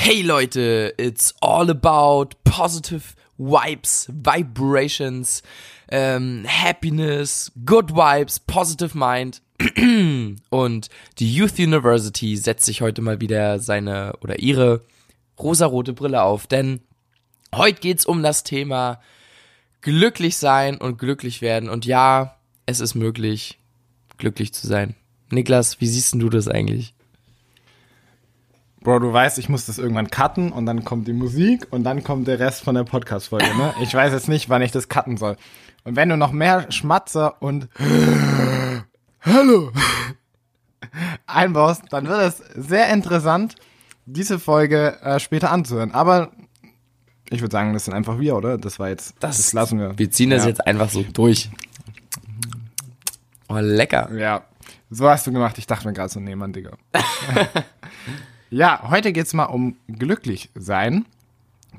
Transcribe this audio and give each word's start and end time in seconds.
Hey 0.00 0.22
Leute, 0.22 0.94
it's 0.96 1.34
all 1.42 1.68
about 1.68 2.36
positive 2.44 3.16
vibes, 3.36 4.06
vibrations, 4.08 5.42
ähm, 5.90 6.44
happiness, 6.46 7.50
good 7.66 7.90
vibes, 7.90 8.38
positive 8.38 8.94
mind. 8.94 9.42
Und 10.50 10.88
die 11.18 11.34
Youth 11.34 11.58
University 11.58 12.36
setzt 12.36 12.64
sich 12.64 12.80
heute 12.80 13.02
mal 13.02 13.20
wieder 13.20 13.58
seine 13.58 14.12
oder 14.22 14.38
ihre 14.38 14.82
rosarote 15.36 15.94
Brille 15.94 16.22
auf, 16.22 16.46
denn 16.46 16.80
heute 17.52 17.80
geht's 17.80 18.06
um 18.06 18.22
das 18.22 18.44
Thema 18.44 19.00
glücklich 19.80 20.36
sein 20.36 20.78
und 20.78 20.98
glücklich 20.98 21.42
werden. 21.42 21.68
Und 21.68 21.86
ja, 21.86 22.38
es 22.66 22.78
ist 22.78 22.94
möglich, 22.94 23.58
glücklich 24.16 24.54
zu 24.54 24.68
sein. 24.68 24.94
Niklas, 25.30 25.80
wie 25.80 25.88
siehst 25.88 26.14
denn 26.14 26.20
du 26.20 26.30
das 26.30 26.46
eigentlich? 26.46 26.94
Bro, 28.80 29.00
du 29.00 29.12
weißt, 29.12 29.38
ich 29.38 29.48
muss 29.48 29.66
das 29.66 29.78
irgendwann 29.78 30.08
cutten 30.08 30.52
und 30.52 30.66
dann 30.66 30.84
kommt 30.84 31.08
die 31.08 31.12
Musik 31.12 31.66
und 31.70 31.82
dann 31.82 32.04
kommt 32.04 32.28
der 32.28 32.38
Rest 32.38 32.62
von 32.62 32.74
der 32.74 32.84
Podcast-Folge, 32.84 33.56
ne? 33.56 33.74
Ich 33.82 33.92
weiß 33.92 34.12
jetzt 34.12 34.28
nicht, 34.28 34.48
wann 34.48 34.62
ich 34.62 34.70
das 34.70 34.88
cutten 34.88 35.16
soll. 35.16 35.36
Und 35.84 35.96
wenn 35.96 36.08
du 36.08 36.16
noch 36.16 36.32
mehr 36.32 36.70
Schmatzer 36.70 37.42
und 37.42 37.68
Hallo 39.22 39.72
einbaust, 41.26 41.84
dann 41.90 42.06
wird 42.06 42.20
es 42.20 42.38
sehr 42.54 42.92
interessant, 42.92 43.56
diese 44.06 44.38
Folge 44.38 44.96
äh, 45.02 45.18
später 45.18 45.50
anzuhören. 45.50 45.90
Aber 45.92 46.30
ich 47.30 47.40
würde 47.40 47.52
sagen, 47.52 47.72
das 47.72 47.84
sind 47.84 47.94
einfach 47.94 48.18
wir, 48.20 48.36
oder? 48.36 48.58
Das 48.58 48.78
war 48.78 48.88
jetzt, 48.88 49.16
das, 49.20 49.36
das 49.36 49.52
lassen 49.52 49.78
wir. 49.78 49.98
Wir 49.98 50.10
ziehen 50.10 50.30
das 50.30 50.44
ja. 50.44 50.50
jetzt 50.50 50.66
einfach 50.66 50.88
so 50.88 51.02
durch. 51.02 51.50
Oh, 53.48 53.58
lecker. 53.58 54.10
Ja, 54.14 54.44
so 54.90 55.08
hast 55.08 55.26
du 55.26 55.32
gemacht. 55.32 55.58
Ich 55.58 55.66
dachte 55.66 55.86
mir 55.86 55.94
gerade 55.94 56.10
so, 56.10 56.20
nee, 56.20 56.36
Mann, 56.36 56.52
Digga. 56.52 56.70
Ja, 58.50 58.88
heute 58.88 59.12
geht's 59.12 59.34
mal 59.34 59.44
um 59.44 59.76
glücklich 59.88 60.48
sein, 60.54 61.04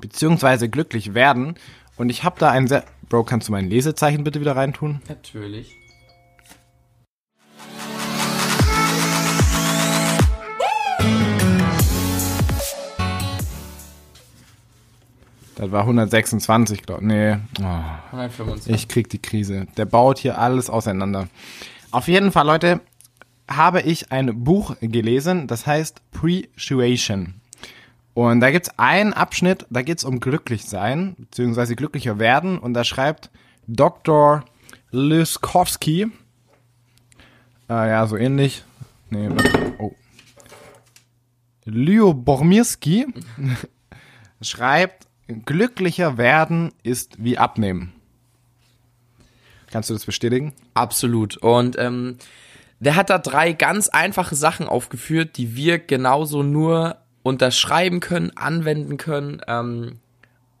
beziehungsweise 0.00 0.68
glücklich 0.68 1.14
werden. 1.14 1.56
Und 1.96 2.10
ich 2.10 2.22
habe 2.22 2.38
da 2.38 2.52
ein 2.52 2.68
sehr... 2.68 2.84
Bro, 3.08 3.24
kannst 3.24 3.48
du 3.48 3.52
mein 3.52 3.68
Lesezeichen 3.68 4.22
bitte 4.22 4.40
wieder 4.40 4.54
reintun? 4.54 5.02
Natürlich. 5.08 5.74
Das 15.56 15.72
war 15.72 15.80
126, 15.80 16.82
glaube 16.84 17.02
ich. 17.02 17.08
Nee. 17.08 17.36
Oh. 17.60 18.12
125. 18.12 18.72
Ich 18.72 18.86
krieg 18.86 19.10
die 19.10 19.20
Krise. 19.20 19.66
Der 19.76 19.86
baut 19.86 20.18
hier 20.18 20.38
alles 20.38 20.70
auseinander. 20.70 21.26
Auf 21.90 22.06
jeden 22.06 22.30
Fall, 22.30 22.46
Leute, 22.46 22.80
habe 23.50 23.82
ich 23.82 24.12
ein 24.12 24.44
Buch 24.44 24.76
gelesen, 24.80 25.46
das 25.46 25.66
heißt 25.66 26.00
Appreciation. 26.14 27.34
Und 28.14 28.40
da 28.40 28.50
gibt's 28.50 28.78
einen 28.78 29.12
Abschnitt, 29.12 29.66
da 29.70 29.82
geht's 29.82 30.04
um 30.04 30.20
glücklich 30.20 30.64
sein, 30.64 31.16
beziehungsweise 31.18 31.76
glücklicher 31.76 32.18
werden. 32.18 32.58
Und 32.58 32.74
da 32.74 32.84
schreibt 32.84 33.30
Dr. 33.66 34.44
Lyskowski, 34.90 36.10
äh, 37.68 37.88
ja, 37.88 38.06
so 38.06 38.16
ähnlich. 38.16 38.64
Nee, 39.10 39.28
oh. 39.78 39.94
Lyobormirski 41.64 43.06
schreibt, 44.42 45.06
glücklicher 45.44 46.18
werden 46.18 46.72
ist 46.82 47.22
wie 47.22 47.38
abnehmen. 47.38 47.92
Kannst 49.70 49.88
du 49.88 49.94
das 49.94 50.04
bestätigen? 50.04 50.52
Absolut. 50.74 51.36
Und 51.36 51.78
ähm, 51.78 52.18
der 52.80 52.96
hat 52.96 53.10
da 53.10 53.18
drei 53.18 53.52
ganz 53.52 53.88
einfache 53.88 54.34
Sachen 54.34 54.66
aufgeführt, 54.66 55.36
die 55.36 55.54
wir 55.54 55.78
genauso 55.78 56.42
nur 56.42 56.96
unterschreiben 57.22 58.00
können, 58.00 58.32
anwenden 58.36 58.96
können. 58.96 59.40
Ähm, 59.46 59.98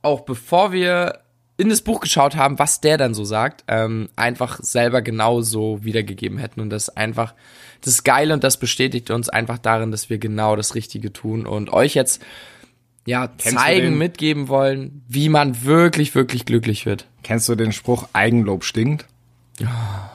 auch 0.02 0.20
bevor 0.20 0.72
wir 0.72 1.20
in 1.56 1.68
das 1.68 1.82
Buch 1.82 2.00
geschaut 2.00 2.36
haben, 2.36 2.58
was 2.58 2.80
der 2.80 2.96
dann 2.96 3.12
so 3.12 3.24
sagt, 3.24 3.64
ähm, 3.68 4.08
einfach 4.16 4.60
selber 4.62 5.02
genauso 5.02 5.84
wiedergegeben 5.84 6.38
hätten. 6.38 6.60
Und 6.60 6.70
das 6.70 6.88
ist 6.88 6.96
einfach 6.96 7.34
das 7.82 8.04
Geile 8.04 8.34
und 8.34 8.44
das 8.44 8.58
bestätigt 8.58 9.10
uns 9.10 9.28
einfach 9.28 9.58
darin, 9.58 9.90
dass 9.90 10.08
wir 10.10 10.18
genau 10.18 10.56
das 10.56 10.74
Richtige 10.74 11.12
tun 11.12 11.46
und 11.46 11.70
euch 11.70 11.94
jetzt 11.94 12.22
ja 13.06 13.28
Kennst 13.28 13.58
zeigen, 13.58 13.98
mitgeben 13.98 14.48
wollen, 14.48 15.02
wie 15.08 15.28
man 15.28 15.64
wirklich, 15.64 16.14
wirklich 16.14 16.44
glücklich 16.44 16.86
wird. 16.86 17.06
Kennst 17.22 17.48
du 17.48 17.54
den 17.54 17.72
Spruch 17.72 18.08
Eigenlob 18.12 18.64
stinkt? 18.64 19.06
Ja. 19.58 20.10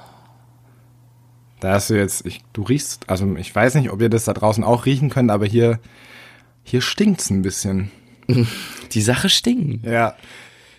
Da 1.65 1.73
hast 1.73 1.89
du 1.89 1.95
jetzt, 1.95 2.27
ich, 2.27 2.43
du 2.53 2.61
riechst, 2.61 3.09
also 3.09 3.37
ich 3.37 3.55
weiß 3.55 3.73
nicht, 3.73 3.89
ob 3.89 3.99
ihr 3.99 4.09
das 4.09 4.25
da 4.25 4.33
draußen 4.33 4.63
auch 4.63 4.85
riechen 4.85 5.09
könnt, 5.09 5.31
aber 5.31 5.47
hier, 5.47 5.79
hier 6.61 6.79
stinkt's 6.79 7.31
ein 7.31 7.41
bisschen. 7.41 7.89
Die 8.91 9.01
Sache 9.01 9.29
stinken. 9.29 9.81
Ja. 9.83 10.13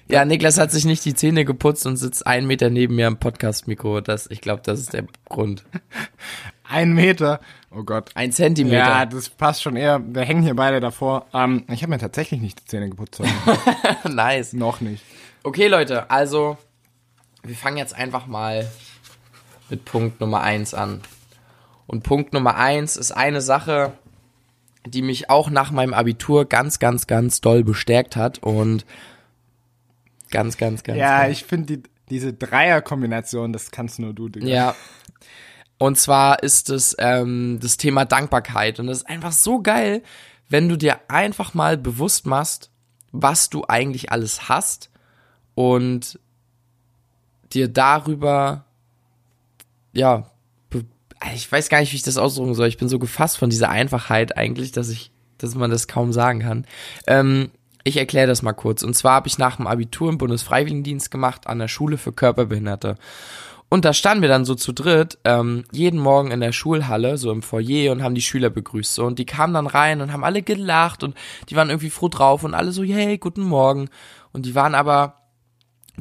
Ja, 0.07 0.25
Niklas 0.25 0.59
hat 0.59 0.71
sich 0.71 0.85
nicht 0.85 1.05
die 1.05 1.15
Zähne 1.15 1.45
geputzt 1.45 1.85
und 1.87 1.97
sitzt 1.97 2.25
einen 2.25 2.47
Meter 2.47 2.71
neben 2.71 2.95
mir 2.95 3.09
am 3.09 3.19
Podcast-Mikro. 3.19 4.01
Das, 4.01 4.31
ich 4.31 4.41
glaube, 4.41 4.63
das 4.65 4.79
ist 4.79 4.93
der 4.93 5.07
Grund. 5.29 5.65
Ein 6.63 6.93
Meter? 6.93 7.41
Oh 7.73 7.83
Gott. 7.83 8.13
Ein 8.15 8.31
Zentimeter. 8.31 8.77
Ja, 8.77 9.07
das 9.07 9.29
passt 9.29 9.63
schon 9.63 9.75
eher. 9.75 10.01
Wir 10.07 10.23
hängen 10.23 10.45
hier 10.45 10.55
beide 10.55 10.79
davor. 10.79 11.27
Ähm, 11.35 11.65
ich 11.69 11.83
habe 11.83 11.91
mir 11.91 11.99
tatsächlich 11.99 12.41
nicht 12.41 12.61
die 12.61 12.65
Zähne 12.67 12.89
geputzt. 12.89 13.21
nice. 14.09 14.53
Noch 14.53 14.81
nicht. 14.81 15.03
Okay, 15.43 15.67
Leute, 15.67 16.09
also 16.13 16.57
wir 17.43 17.57
fangen 17.57 17.77
jetzt 17.77 17.97
einfach 17.97 18.29
mal 18.29 18.71
mit 19.69 19.85
Punkt 19.85 20.21
Nummer 20.21 20.43
eins 20.43 20.75
an. 20.75 21.01
Und 21.87 22.03
Punkt 22.03 22.33
Nummer 22.33 22.57
eins 22.57 22.97
ist 22.97 23.13
eine 23.13 23.41
Sache, 23.41 23.93
die 24.85 25.03
mich 25.03 25.31
auch 25.31 25.51
nach 25.51 25.71
meinem 25.71 25.95
Abitur 25.95 26.45
ganz, 26.47 26.79
ganz, 26.79 27.07
ganz 27.07 27.41
doll 27.41 27.65
bestärkt 27.65 28.17
hat 28.17 28.39
und 28.43 28.85
ganz, 30.31 30.57
ganz, 30.57 30.83
ganz. 30.83 30.99
Ja, 30.99 31.23
ganz. 31.23 31.33
ich 31.33 31.45
finde 31.45 31.79
die, 31.79 31.83
diese 32.11 32.33
Dreierkombination, 32.33 33.53
das 33.53 33.71
kannst 33.71 33.99
nur 33.99 34.15
du, 34.15 34.29
Digga. 34.29 34.47
Ja. 34.47 34.75
Und 35.79 35.99
zwar 35.99 36.43
ist 36.43 36.71
es 36.71 36.97
ähm, 36.99 37.59
das 37.61 37.77
Thema 37.77 38.05
Dankbarkeit. 38.05 38.81
Und 38.81 38.87
das 38.87 38.99
ist 38.99 39.09
einfach 39.09 39.33
so 39.33 39.61
geil, 39.61 40.03
wenn 40.49 40.69
du 40.69 40.77
dir 40.77 41.01
einfach 41.09 41.55
mal 41.55 41.77
bewusst 41.77 42.27
machst, 42.27 42.71
was 43.13 43.51
du 43.51 43.65
eigentlich 43.69 44.13
alles 44.13 44.49
hast 44.49 44.91
und 45.55 46.19
dir 47.53 47.69
darüber 47.69 48.65
ja, 49.97 50.31
ich 51.35 51.51
weiß 51.51 51.69
gar 51.69 51.81
nicht, 51.81 51.93
wie 51.93 51.97
ich 51.97 52.03
das 52.03 52.19
ausdrücken 52.19 52.55
soll. 52.55 52.69
Ich 52.69 52.77
bin 52.77 52.89
so 52.89 52.99
gefasst 52.99 53.39
von 53.39 53.51
dieser 53.51 53.71
Einfachheit 53.71 54.37
eigentlich, 54.37 54.73
dass 54.73 54.91
ich, 54.91 55.11
dass 55.39 55.55
man 55.55 55.71
das 55.71 55.89
kaum 55.89 56.13
sagen 56.13 56.41
kann. 56.41 56.67
Ähm, 57.07 57.51
ich 57.85 57.97
erkläre 57.97 58.27
das 58.27 58.43
mal 58.43 58.53
kurz. 58.53 58.83
Und 58.83 58.95
zwar 58.95 59.15
habe 59.15 59.29
ich 59.29 59.39
nach 59.39 59.57
dem 59.57 59.67
Abitur 59.67 60.11
im 60.11 60.19
Bundesfreiwilligendienst 60.19 61.11
gemacht 61.11 61.47
an 61.47 61.59
der 61.59 61.69
Schule 61.69 61.99
für 61.99 62.13
Körperbehinderte. 62.13 62.97
Und 63.69 63.85
da 63.85 63.93
standen 63.93 64.23
wir 64.23 64.29
dann 64.29 64.45
so 64.45 64.55
zu 64.55 64.73
dritt, 64.73 65.19
ähm, 65.25 65.65
jeden 65.73 65.99
Morgen 65.99 66.31
in 66.31 66.41
der 66.41 66.53
Schulhalle, 66.53 67.17
so 67.17 67.33
im 67.33 67.43
Foyer 67.43 67.91
und 67.91 68.03
haben 68.03 68.15
die 68.15 68.23
Schüler 68.23 68.51
begrüßt. 68.51 68.95
So. 68.95 69.05
Und 69.05 69.19
die 69.19 69.27
kamen 69.27 69.55
dann 69.55 69.67
rein 69.67 70.01
und 70.01 70.13
haben 70.13 70.23
alle 70.23 70.43
gelacht 70.43 71.03
und 71.03 71.17
die 71.49 71.57
waren 71.57 71.71
irgendwie 71.71 71.91
froh 71.91 72.09
drauf 72.09 72.45
und 72.45 72.55
alle 72.55 72.71
so, 72.73 72.85
hey, 72.85 73.19
guten 73.19 73.43
Morgen. 73.43 73.89
Und 74.33 74.47
die 74.47 74.55
waren 74.55 74.75
aber 74.75 75.16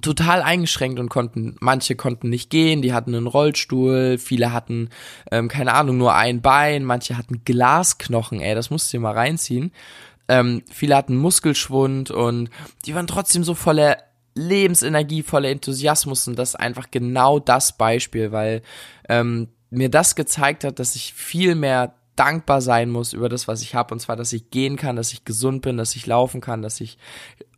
total 0.02 0.42
eingeschränkt 0.42 1.00
und 1.00 1.10
konnten, 1.10 1.56
manche 1.60 1.96
konnten 1.96 2.30
nicht 2.30 2.50
gehen, 2.50 2.82
die 2.82 2.94
hatten 2.94 3.16
einen 3.16 3.28
Rollstuhl, 3.28 4.18
viele 4.18 4.52
hatten, 4.52 4.90
ähm, 5.32 5.48
keine 5.48 5.74
Ahnung, 5.74 5.98
nur 5.98 6.16
ein 6.16 6.42
Bein, 6.42 6.84
manche 6.84 7.18
hatten 7.18 7.44
Glasknochen, 7.46 8.42
ey, 8.42 8.56
das 8.56 8.70
musst 8.70 8.92
du 8.92 8.98
dir 8.98 9.02
mal 9.02 9.14
reinziehen. 9.14 9.72
Ähm, 10.28 10.64
viele 10.72 10.96
hatten 10.96 11.16
Muskelschwund 11.16 12.12
und 12.12 12.50
die 12.86 12.96
waren 12.96 13.08
trotzdem 13.08 13.44
so 13.44 13.54
voller 13.54 13.98
Lebensenergie, 14.34 15.24
voller 15.24 15.50
Enthusiasmus 15.50 16.28
und 16.28 16.38
das 16.38 16.50
ist 16.50 16.56
einfach 16.56 16.92
genau 16.92 17.40
das 17.40 17.78
Beispiel, 17.78 18.32
weil 18.32 18.64
ähm, 19.08 19.50
mir 19.70 19.90
das 19.90 20.16
gezeigt 20.16 20.64
hat, 20.64 20.80
dass 20.80 20.96
ich 20.96 21.14
viel 21.14 21.56
mehr 21.56 21.96
dankbar 22.16 22.62
sein 22.62 22.90
muss 22.90 23.14
über 23.14 23.30
das, 23.30 23.48
was 23.48 23.62
ich 23.62 23.76
habe, 23.76 23.94
und 23.94 24.00
zwar, 24.00 24.16
dass 24.16 24.34
ich 24.34 24.50
gehen 24.50 24.78
kann, 24.78 24.96
dass 24.96 25.12
ich 25.12 25.26
gesund 25.26 25.62
bin, 25.62 25.78
dass 25.78 25.96
ich 25.96 26.06
laufen 26.06 26.42
kann, 26.42 26.62
dass 26.62 26.80
ich 26.80 26.98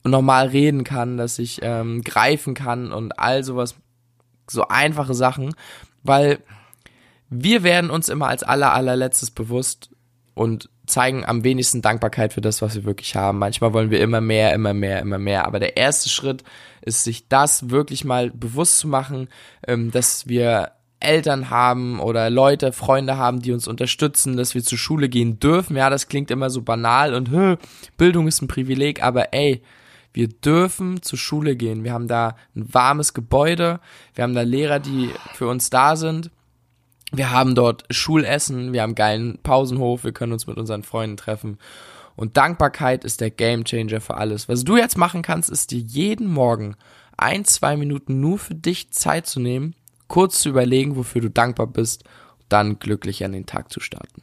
normal 0.07 0.48
reden 0.48 0.83
kann, 0.83 1.18
dass 1.18 1.39
ich 1.39 1.59
ähm, 1.62 2.01
greifen 2.04 2.54
kann 2.54 2.92
und 2.92 3.19
all 3.19 3.44
sowas, 3.44 3.75
so 4.50 4.68
einfache 4.68 5.13
Sachen, 5.13 5.54
weil 6.04 6.39
wir 7.30 7.63
werden 7.63 7.89
uns 7.89 8.09
immer 8.09 8.27
als 8.27 8.44
aller 8.44 8.74
allerletztes 8.74 9.31
bewusst 9.31 9.89
und 10.33 10.69
zeigen 10.86 11.25
am 11.25 11.44
wenigsten 11.44 11.81
Dankbarkeit 11.81 12.31
für 12.31 12.42
das, 12.42 12.62
was 12.62 12.75
wir 12.75 12.86
wirklich 12.86 13.15
haben. 13.15 13.39
Manchmal 13.39 13.74
wollen 13.74 13.92
wir 13.92 14.00
immer 14.00 14.21
mehr, 14.21 14.54
immer 14.54 14.74
mehr, 14.74 15.01
immer 15.01 15.18
mehr. 15.18 15.45
Aber 15.45 15.59
der 15.59 15.75
erste 15.75 16.07
Schritt 16.07 16.44
ist, 16.81 17.03
sich 17.03 17.27
das 17.27 17.69
wirklich 17.69 18.06
mal 18.06 18.31
bewusst 18.31 18.80
zu 18.80 18.88
machen, 18.88 19.27
ähm, 19.68 19.92
dass 19.92 20.27
wir 20.27 20.71
Eltern 21.00 21.50
haben 21.50 22.00
oder 22.00 22.30
Leute, 22.30 22.71
Freunde 22.71 23.18
haben, 23.18 23.42
die 23.42 23.51
uns 23.51 23.68
unterstützen, 23.68 24.38
dass 24.38 24.56
wir 24.56 24.63
zur 24.63 24.77
Schule 24.77 25.10
gehen 25.10 25.39
dürfen. 25.39 25.75
Ja, 25.75 25.89
das 25.89 26.07
klingt 26.07 26.31
immer 26.31 26.50
so 26.50 26.62
banal 26.62 27.13
und 27.13 27.60
Bildung 27.98 28.27
ist 28.27 28.42
ein 28.42 28.48
Privileg, 28.48 29.03
aber 29.03 29.33
ey, 29.33 29.62
wir 30.13 30.27
dürfen 30.27 31.01
zur 31.01 31.19
Schule 31.19 31.56
gehen. 31.56 31.83
Wir 31.83 31.94
haben 31.94 32.07
da 32.07 32.36
ein 32.56 32.74
warmes 32.74 33.13
Gebäude, 33.13 33.80
wir 34.15 34.24
haben 34.24 34.33
da 34.33 34.42
Lehrer, 34.42 34.80
die 34.80 35.12
für 35.33 35.48
uns 35.48 35.69
da 35.69 35.95
sind. 35.95 36.31
Wir 37.12 37.31
haben 37.31 37.56
dort 37.56 37.86
Schulessen, 37.89 38.74
wir 38.74 38.81
haben 38.81 38.95
geilen 38.95 39.39
Pausenhof, 39.42 40.04
wir 40.04 40.12
können 40.12 40.33
uns 40.33 40.48
mit 40.48 40.57
unseren 40.57 40.83
Freunden 40.83 41.18
treffen. 41.18 41.57
Und 42.15 42.36
Dankbarkeit 42.36 43.06
ist 43.06 43.21
der 43.21 43.30
Gamechanger 43.30 44.01
für 44.01 44.18
alles. 44.18 44.50
Was 44.50 44.63
du 44.63 44.75
jetzt 44.75 44.98
machen 44.98 45.21
kannst, 45.21 45.50
ist 45.50 45.71
dir 45.71 45.80
jeden 45.80 46.27
Morgen 46.27 46.75
ein, 47.15 47.45
zwei 47.45 47.77
Minuten 47.77 48.19
nur 48.19 48.39
für 48.39 48.56
dich 48.56 48.92
Zeit 48.92 49.27
zu 49.27 49.39
nehmen, 49.39 49.75
kurz 50.07 50.42
zu 50.42 50.50
überlegen, 50.50 50.95
wofür 50.95 51.21
du 51.21 51.30
dankbar 51.30 51.68
bist, 51.68 52.03
dann 52.50 52.80
glücklich 52.80 53.24
an 53.24 53.33
den 53.33 53.45
Tag 53.45 53.71
zu 53.71 53.80
starten. 53.80 54.21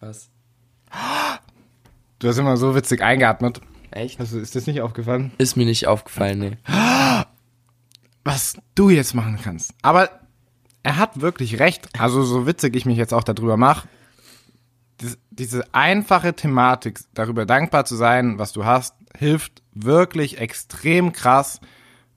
Was? 0.00 0.30
Du 2.20 2.28
hast 2.28 2.36
immer 2.36 2.58
so 2.58 2.74
witzig 2.74 3.02
eingeatmet. 3.02 3.62
Echt? 3.90 4.20
Also 4.20 4.38
ist 4.38 4.54
das 4.54 4.66
nicht 4.66 4.82
aufgefallen? 4.82 5.32
Ist 5.38 5.56
mir 5.56 5.64
nicht 5.64 5.86
aufgefallen, 5.86 6.38
nee. 6.38 6.58
Was 8.24 8.56
du 8.74 8.90
jetzt 8.90 9.14
machen 9.14 9.38
kannst. 9.42 9.72
Aber 9.80 10.10
er 10.82 10.98
hat 10.98 11.22
wirklich 11.22 11.58
recht. 11.58 11.88
Also 11.98 12.22
so 12.22 12.46
witzig 12.46 12.76
ich 12.76 12.84
mich 12.84 12.98
jetzt 12.98 13.14
auch 13.14 13.24
darüber 13.24 13.56
mache. 13.56 13.88
Diese 15.30 15.64
einfache 15.72 16.34
Thematik, 16.34 17.00
darüber 17.14 17.46
dankbar 17.46 17.86
zu 17.86 17.96
sein, 17.96 18.38
was 18.38 18.52
du 18.52 18.66
hast, 18.66 18.94
hilft 19.16 19.62
wirklich 19.72 20.38
extrem 20.38 21.12
krass, 21.12 21.60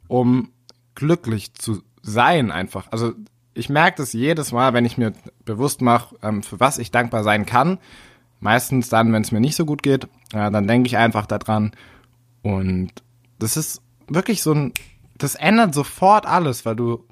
um 0.10 0.52
glücklich 0.96 1.54
zu 1.54 1.82
sein 2.02 2.52
einfach. 2.52 2.92
Also 2.92 3.14
ich 3.54 3.70
merke 3.70 3.98
das 3.98 4.12
jedes 4.12 4.52
Mal, 4.52 4.74
wenn 4.74 4.84
ich 4.84 4.98
mir 4.98 5.14
bewusst 5.46 5.82
mache, 5.82 6.18
ähm, 6.22 6.44
für 6.44 6.60
was 6.60 6.78
ich 6.78 6.92
dankbar 6.92 7.24
sein 7.24 7.46
kann. 7.46 7.80
Meistens 8.44 8.90
dann, 8.90 9.14
wenn 9.14 9.22
es 9.22 9.32
mir 9.32 9.40
nicht 9.40 9.56
so 9.56 9.66
gut 9.66 9.84
geht, 9.84 10.04
äh, 10.34 10.52
dann 10.52 10.68
denke 10.68 10.88
ich 10.88 10.98
einfach 10.98 11.26
daran. 11.26 11.72
Und 12.42 12.92
das 13.40 13.56
ist 13.56 13.82
wirklich 14.10 14.44
so 14.44 14.54
ein, 14.54 14.74
das 15.18 15.36
ändert 15.36 15.74
sofort 15.74 16.26
alles, 16.26 16.66
weil 16.66 16.76
du 16.76 17.08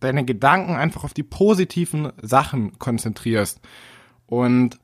deine 0.00 0.22
Gedanken 0.26 0.76
einfach 0.76 1.02
auf 1.02 1.14
die 1.14 1.22
positiven 1.22 2.12
Sachen 2.20 2.78
konzentrierst. 2.78 3.58
Und 4.26 4.78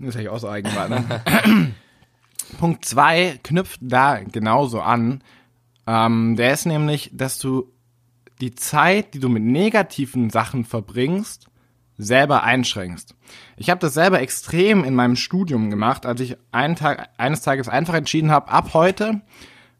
das 0.00 0.14
hätte 0.14 0.22
ich 0.22 0.28
auch 0.28 0.40
so 0.40 0.48
eigenmal. 0.48 0.88
Ne? 0.88 1.22
Punkt 2.58 2.84
zwei 2.84 3.38
knüpft 3.44 3.78
da 3.80 4.18
genauso 4.18 4.80
an. 4.80 5.22
Ähm, 5.86 6.34
der 6.34 6.52
ist 6.52 6.66
nämlich, 6.66 7.10
dass 7.12 7.38
du 7.38 7.70
die 8.40 8.56
Zeit, 8.56 9.14
die 9.14 9.20
du 9.20 9.28
mit 9.28 9.44
negativen 9.44 10.30
Sachen 10.30 10.64
verbringst, 10.64 11.46
selber 11.96 12.42
einschränkst. 12.42 13.14
Ich 13.56 13.70
habe 13.70 13.80
das 13.80 13.94
selber 13.94 14.20
extrem 14.20 14.84
in 14.84 14.94
meinem 14.94 15.16
Studium 15.16 15.70
gemacht, 15.70 16.06
als 16.06 16.20
ich 16.20 16.36
einen 16.52 16.76
Tag, 16.76 17.08
eines 17.18 17.42
Tages 17.42 17.68
einfach 17.68 17.94
entschieden 17.94 18.30
habe, 18.30 18.50
ab 18.50 18.74
heute 18.74 19.22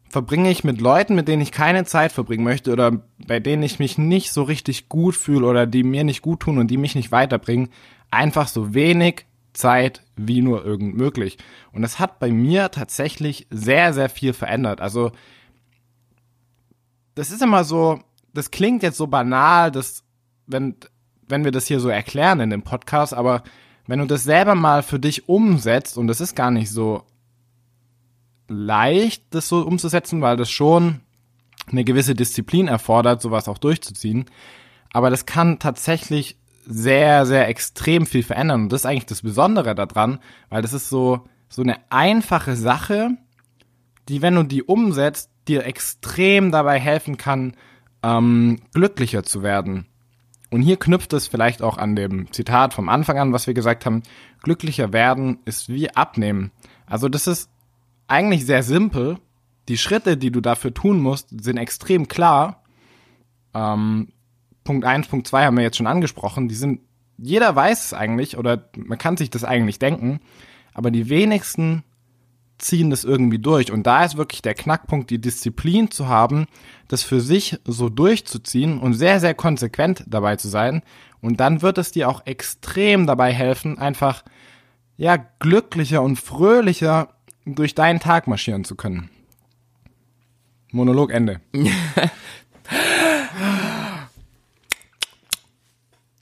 verbringe 0.09 0.49
ich 0.49 0.63
mit 0.63 0.79
Leuten, 0.79 1.15
mit 1.15 1.27
denen 1.27 1.41
ich 1.41 1.51
keine 1.51 1.83
Zeit 1.83 2.11
verbringen 2.11 2.43
möchte 2.43 2.71
oder 2.71 3.01
bei 3.27 3.39
denen 3.39 3.63
ich 3.63 3.79
mich 3.79 3.97
nicht 3.97 4.31
so 4.31 4.43
richtig 4.43 4.87
gut 4.87 5.15
fühle 5.15 5.45
oder 5.45 5.65
die 5.65 5.83
mir 5.83 6.03
nicht 6.03 6.21
gut 6.21 6.41
tun 6.41 6.57
und 6.57 6.69
die 6.69 6.77
mich 6.77 6.95
nicht 6.95 7.11
weiterbringen, 7.11 7.69
einfach 8.11 8.47
so 8.47 8.73
wenig 8.73 9.25
Zeit 9.51 10.03
wie 10.15 10.41
nur 10.41 10.63
irgend 10.63 10.95
möglich. 10.95 11.37
Und 11.73 11.81
das 11.81 11.99
hat 11.99 12.19
bei 12.19 12.31
mir 12.31 12.71
tatsächlich 12.71 13.47
sehr, 13.49 13.93
sehr 13.93 14.09
viel 14.09 14.33
verändert. 14.33 14.79
Also, 14.79 15.11
das 17.15 17.31
ist 17.31 17.41
immer 17.41 17.63
so, 17.63 17.99
das 18.33 18.51
klingt 18.51 18.83
jetzt 18.83 18.97
so 18.97 19.07
banal, 19.07 19.71
dass, 19.71 20.03
wenn, 20.45 20.75
wenn 21.27 21.43
wir 21.43 21.51
das 21.51 21.67
hier 21.67 21.79
so 21.79 21.89
erklären 21.89 22.39
in 22.39 22.49
dem 22.49 22.63
Podcast, 22.63 23.13
aber 23.13 23.43
wenn 23.87 23.99
du 23.99 24.05
das 24.05 24.23
selber 24.23 24.55
mal 24.55 24.83
für 24.83 24.99
dich 24.99 25.29
umsetzt, 25.29 25.97
und 25.97 26.07
das 26.07 26.21
ist 26.21 26.35
gar 26.35 26.51
nicht 26.51 26.71
so 26.71 27.03
leicht, 28.47 29.23
das 29.31 29.47
so 29.47 29.61
umzusetzen, 29.61 30.21
weil 30.21 30.37
das 30.37 30.49
schon 30.49 31.01
eine 31.71 31.83
gewisse 31.83 32.15
Disziplin 32.15 32.67
erfordert, 32.67 33.21
sowas 33.21 33.47
auch 33.47 33.57
durchzuziehen. 33.57 34.25
Aber 34.91 35.09
das 35.09 35.25
kann 35.25 35.59
tatsächlich 35.59 36.37
sehr, 36.65 37.25
sehr 37.25 37.47
extrem 37.47 38.05
viel 38.05 38.23
verändern. 38.23 38.63
Und 38.63 38.71
das 38.71 38.81
ist 38.81 38.85
eigentlich 38.85 39.05
das 39.05 39.21
Besondere 39.21 39.75
daran, 39.75 40.19
weil 40.49 40.61
das 40.61 40.73
ist 40.73 40.89
so, 40.89 41.27
so 41.49 41.61
eine 41.61 41.77
einfache 41.89 42.55
Sache, 42.55 43.11
die, 44.09 44.21
wenn 44.21 44.35
du 44.35 44.43
die 44.43 44.63
umsetzt, 44.63 45.31
dir 45.47 45.65
extrem 45.65 46.51
dabei 46.51 46.79
helfen 46.79 47.17
kann, 47.17 47.55
ähm, 48.03 48.61
glücklicher 48.73 49.23
zu 49.23 49.43
werden. 49.43 49.87
Und 50.51 50.61
hier 50.61 50.77
knüpft 50.77 51.13
es 51.13 51.27
vielleicht 51.27 51.61
auch 51.61 51.77
an 51.77 51.95
dem 51.95 52.31
Zitat 52.31 52.73
vom 52.73 52.89
Anfang 52.89 53.17
an, 53.17 53.33
was 53.33 53.47
wir 53.47 53.53
gesagt 53.53 53.85
haben, 53.85 54.03
glücklicher 54.41 54.93
werden 54.93 55.39
ist 55.45 55.69
wie 55.69 55.89
abnehmen. 55.89 56.51
Also 56.85 57.09
das 57.09 57.27
ist 57.27 57.49
eigentlich 58.07 58.45
sehr 58.45 58.63
simpel. 58.63 59.17
Die 59.67 59.77
Schritte, 59.77 60.17
die 60.17 60.31
du 60.31 60.41
dafür 60.41 60.73
tun 60.73 60.99
musst, 60.99 61.29
sind 61.43 61.57
extrem 61.57 62.07
klar. 62.07 62.63
Ähm, 63.53 64.09
Punkt 64.63 64.85
eins, 64.85 65.07
Punkt 65.07 65.27
zwei 65.27 65.45
haben 65.45 65.57
wir 65.57 65.63
jetzt 65.63 65.77
schon 65.77 65.87
angesprochen. 65.87 66.47
Die 66.47 66.55
sind, 66.55 66.81
jeder 67.17 67.55
weiß 67.55 67.85
es 67.85 67.93
eigentlich 67.93 68.37
oder 68.37 68.69
man 68.77 68.97
kann 68.97 69.17
sich 69.17 69.29
das 69.29 69.43
eigentlich 69.43 69.79
denken, 69.79 70.19
aber 70.73 70.91
die 70.91 71.09
wenigsten 71.09 71.83
ziehen 72.57 72.89
das 72.89 73.03
irgendwie 73.03 73.39
durch. 73.39 73.71
Und 73.71 73.83
da 73.83 74.03
ist 74.03 74.17
wirklich 74.17 74.41
der 74.41 74.53
Knackpunkt, 74.53 75.09
die 75.09 75.19
Disziplin 75.19 75.91
zu 75.91 76.07
haben, 76.07 76.47
das 76.87 77.03
für 77.03 77.21
sich 77.21 77.59
so 77.65 77.89
durchzuziehen 77.89 78.79
und 78.79 78.93
sehr, 78.93 79.19
sehr 79.19 79.33
konsequent 79.33 80.03
dabei 80.07 80.35
zu 80.37 80.47
sein. 80.47 80.81
Und 81.21 81.39
dann 81.39 81.61
wird 81.61 81.77
es 81.77 81.91
dir 81.91 82.09
auch 82.09 82.25
extrem 82.25 83.07
dabei 83.07 83.33
helfen, 83.33 83.77
einfach, 83.77 84.23
ja, 84.97 85.17
glücklicher 85.39 86.01
und 86.01 86.17
fröhlicher 86.17 87.09
durch 87.45 87.75
deinen 87.75 87.99
Tag 87.99 88.27
marschieren 88.27 88.63
zu 88.63 88.75
können. 88.75 89.09
Monolog 90.71 91.11
Ende. 91.11 91.41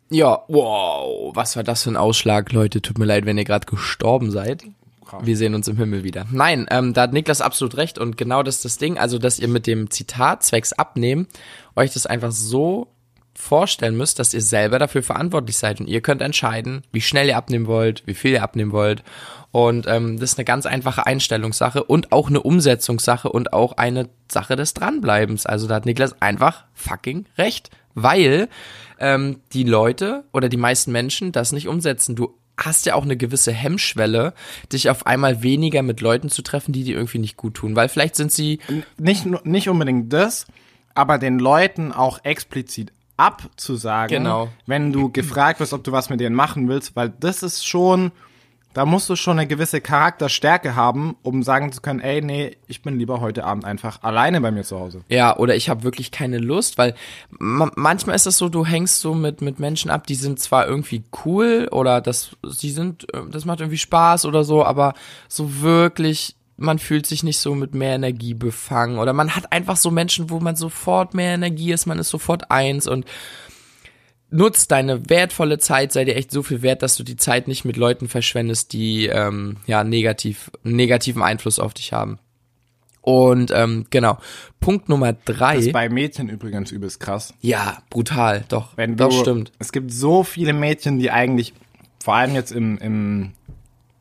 ja, 0.10 0.44
wow, 0.48 1.36
was 1.36 1.56
war 1.56 1.64
das 1.64 1.84
für 1.84 1.92
ein 1.92 1.98
Ausschlag, 1.98 2.52
Leute? 2.52 2.82
Tut 2.82 2.98
mir 2.98 3.06
leid, 3.06 3.26
wenn 3.26 3.38
ihr 3.38 3.46
gerade 3.46 3.66
gestorben 3.66 4.32
seid. 4.32 4.64
Wir 5.21 5.38
sehen 5.38 5.56
uns 5.56 5.68
im 5.68 5.77
Himmel 5.77 6.04
wieder. 6.04 6.25
Nein, 6.31 6.65
ähm, 6.69 6.94
da 6.94 7.04
hat 7.04 7.13
Niklas 7.13 7.42
absolut 7.42 7.77
recht 7.77 7.98
und 7.98 8.18
genau 8.18 8.44
das 8.44 8.56
ist 8.57 8.65
das 8.65 8.77
Ding, 8.77 8.98
also 8.98 9.18
dass 9.18 9.39
ihr 9.39 9.48
mit 9.48 9.68
dem 9.68 9.89
Zitat 9.89 10.44
zwecks 10.44 10.74
abnehmen 10.74 11.27
euch 11.75 11.94
das 11.94 12.06
einfach 12.06 12.31
so 12.31 12.88
vorstellen 13.36 13.98
müsst, 13.98 14.19
dass 14.19 14.33
ihr 14.33 14.42
selber 14.42 14.77
dafür 14.77 15.01
verantwortlich 15.01 15.57
seid 15.57 15.80
und 15.80 15.88
ihr 15.88 16.01
könnt 16.01 16.21
entscheiden, 16.21 16.83
wie 16.92 17.01
schnell 17.01 17.27
ihr 17.27 17.38
abnehmen 17.38 17.65
wollt, 17.65 18.04
wie 18.06 18.13
viel 18.13 18.31
ihr 18.31 18.44
abnehmen 18.44 18.71
wollt 18.71 19.04
und 19.54 19.86
ähm, 19.88 20.19
das 20.19 20.31
ist 20.31 20.39
eine 20.39 20.45
ganz 20.45 20.65
einfache 20.65 21.06
Einstellungssache 21.06 21.83
und 21.83 22.12
auch 22.12 22.27
eine 22.27 22.42
Umsetzungssache 22.42 23.30
und 23.30 23.54
auch 23.54 23.77
eine 23.77 24.10
Sache 24.27 24.56
des 24.56 24.74
Dranbleibens. 24.74 25.45
Also 25.45 25.68
da 25.68 25.75
hat 25.75 25.86
Niklas 25.86 26.19
einfach 26.24 26.65
fucking 26.74 27.27
recht, 27.38 27.69
weil 27.94 28.50
ähm, 29.00 29.42
die 29.54 29.63
Leute 29.63 30.24
oder 30.33 30.50
die 30.50 30.57
meisten 30.57 30.92
Menschen 30.92 31.31
das 31.31 31.51
nicht 31.51 31.68
umsetzen. 31.68 32.15
Du 32.15 32.33
hast 32.58 32.86
ja 32.86 32.96
auch 32.96 33.04
eine 33.04 33.18
gewisse 33.18 33.52
Hemmschwelle, 33.52 34.34
dich 34.72 34.90
auf 34.90 35.06
einmal 35.08 35.44
weniger 35.44 35.82
mit 35.82 36.01
Leuten 36.01 36.30
zu 36.30 36.42
treffen, 36.42 36.72
die 36.72 36.84
dir 36.84 36.96
irgendwie 36.96 37.20
nicht 37.20 37.38
gut 37.38 37.56
tun, 37.56 37.75
weil 37.75 37.89
vielleicht 37.89 38.16
sind 38.16 38.32
sie 38.32 38.60
nicht 38.98 39.25
nicht 39.46 39.70
unbedingt 39.70 40.13
das, 40.13 40.46
aber 40.94 41.18
den 41.18 41.39
Leuten 41.39 41.92
auch 41.92 42.24
explizit 42.24 42.92
abzusagen, 43.18 44.24
genau. 44.24 44.50
wenn 44.66 44.92
du 44.92 45.12
gefragt 45.12 45.60
wirst, 45.60 45.74
ob 45.74 45.84
du 45.84 45.92
was 45.92 46.10
mit 46.10 46.20
denen 46.20 46.36
machen 46.36 46.68
willst, 46.68 46.96
weil 46.96 47.13
das 47.20 47.44
ist 47.44 47.66
schon 47.66 48.12
da 48.74 48.86
musst 48.86 49.10
du 49.10 49.15
schon 49.15 49.38
eine 49.38 49.48
gewisse 49.48 49.82
Charakterstärke 49.82 50.75
haben, 50.75 51.15
um 51.22 51.44
sagen 51.44 51.72
zu 51.72 51.82
können, 51.82 52.00
ey, 52.00 52.22
nee, 52.22 52.58
ich 52.68 52.82
bin 52.82 52.98
lieber 52.98 53.22
heute 53.22 53.44
Abend 53.44 53.65
einfach 53.65 54.01
alleine 54.01 54.42
bei 54.42 54.51
mir 54.51 54.63
zu 54.63 54.80
Hause. 54.80 55.01
Ja, 55.10 55.38
oder 55.38 55.56
ich 55.56 55.70
habe 55.70 55.84
wirklich 55.84 56.12
keine 56.12 56.39
Lust, 56.39 56.77
weil 56.77 56.96
manchmal 57.30 58.15
ist 58.15 58.27
es 58.27 58.38
so, 58.38 58.50
du 58.50 58.65
hängst 58.65 59.00
so 59.00 59.13
mit 59.13 59.42
mit 59.42 59.60
Menschen 59.60 59.92
ab, 59.92 60.08
die 60.08 60.15
sind 60.15 60.39
zwar 60.39 60.68
irgendwie 60.68 61.03
cool 61.25 61.68
oder 61.72 62.01
das 62.01 62.36
sie 62.44 62.72
sind 62.72 63.13
äh, 63.13 63.22
das 63.30 63.46
macht 63.46 63.60
irgendwie 63.60 63.77
Spaß 63.77 64.25
oder 64.25 64.44
so, 64.44 64.65
aber 64.65 64.94
so 65.27 65.62
wirklich 65.62 66.36
man 66.58 66.80
fühlt 66.80 67.06
sich 67.06 67.24
nicht 67.24 67.39
so 67.39 67.56
mit 67.56 67.74
mehr 67.74 67.96
Energie 67.96 68.34
befangen 68.34 69.00
oder 69.00 69.13
man 69.13 69.36
hat 69.36 69.51
einfach 69.51 69.75
so 69.75 69.92
Menschen, 69.92 70.30
wo 70.30 70.39
man 70.39 70.56
sofort 70.56 71.13
mehr 71.13 71.34
Energie 71.34 71.72
ist, 71.72 71.86
man 71.86 72.00
ist 72.00 72.10
sofort 72.10 72.51
eins 72.51 72.88
und 72.88 73.06
nutzt 74.34 74.72
deine 74.72 75.10
wertvolle 75.10 75.60
Zeit, 75.60 75.92
sei 75.92 76.06
dir 76.06 76.16
echt 76.16 76.32
so 76.32 76.44
viel 76.44 76.62
wert, 76.62 76.82
dass 76.82 76.98
du 76.98 77.04
die 77.04 77.16
Zeit 77.16 77.48
nicht 77.48 77.63
mit 77.66 77.78
Leuten 77.78 78.08
verschwendest, 78.08 78.74
die 78.74 79.06
ähm, 79.06 79.58
ja 79.68 79.84
negativ 79.84 80.52
negativen 80.63 81.22
Einfluss 81.22 81.60
auf 81.60 81.74
dich 81.74 81.94
haben. 81.94 82.20
Und 83.02 83.52
ähm, 83.54 83.86
genau, 83.90 84.18
Punkt 84.60 84.90
Nummer 84.90 85.13
drei. 85.13 85.56
Das 85.56 85.66
ist 85.66 85.74
bei 85.74 85.90
Mädchen 85.90 86.30
übrigens 86.30 86.72
übelst 86.72 87.00
krass. 87.00 87.34
Ja, 87.42 87.84
brutal, 87.90 88.46
doch. 88.48 88.75
Wenn 88.78 88.92
du, 88.96 89.04
doch 89.04 89.12
stimmt. 89.12 89.52
Es 89.60 89.72
gibt 89.72 89.92
so 89.92 90.24
viele 90.24 90.54
Mädchen, 90.54 91.00
die 91.00 91.12
eigentlich, 91.12 91.54
vor 92.02 92.16
allem 92.16 92.34
jetzt 92.34 92.52
im, 92.52 92.78
im, 92.78 93.34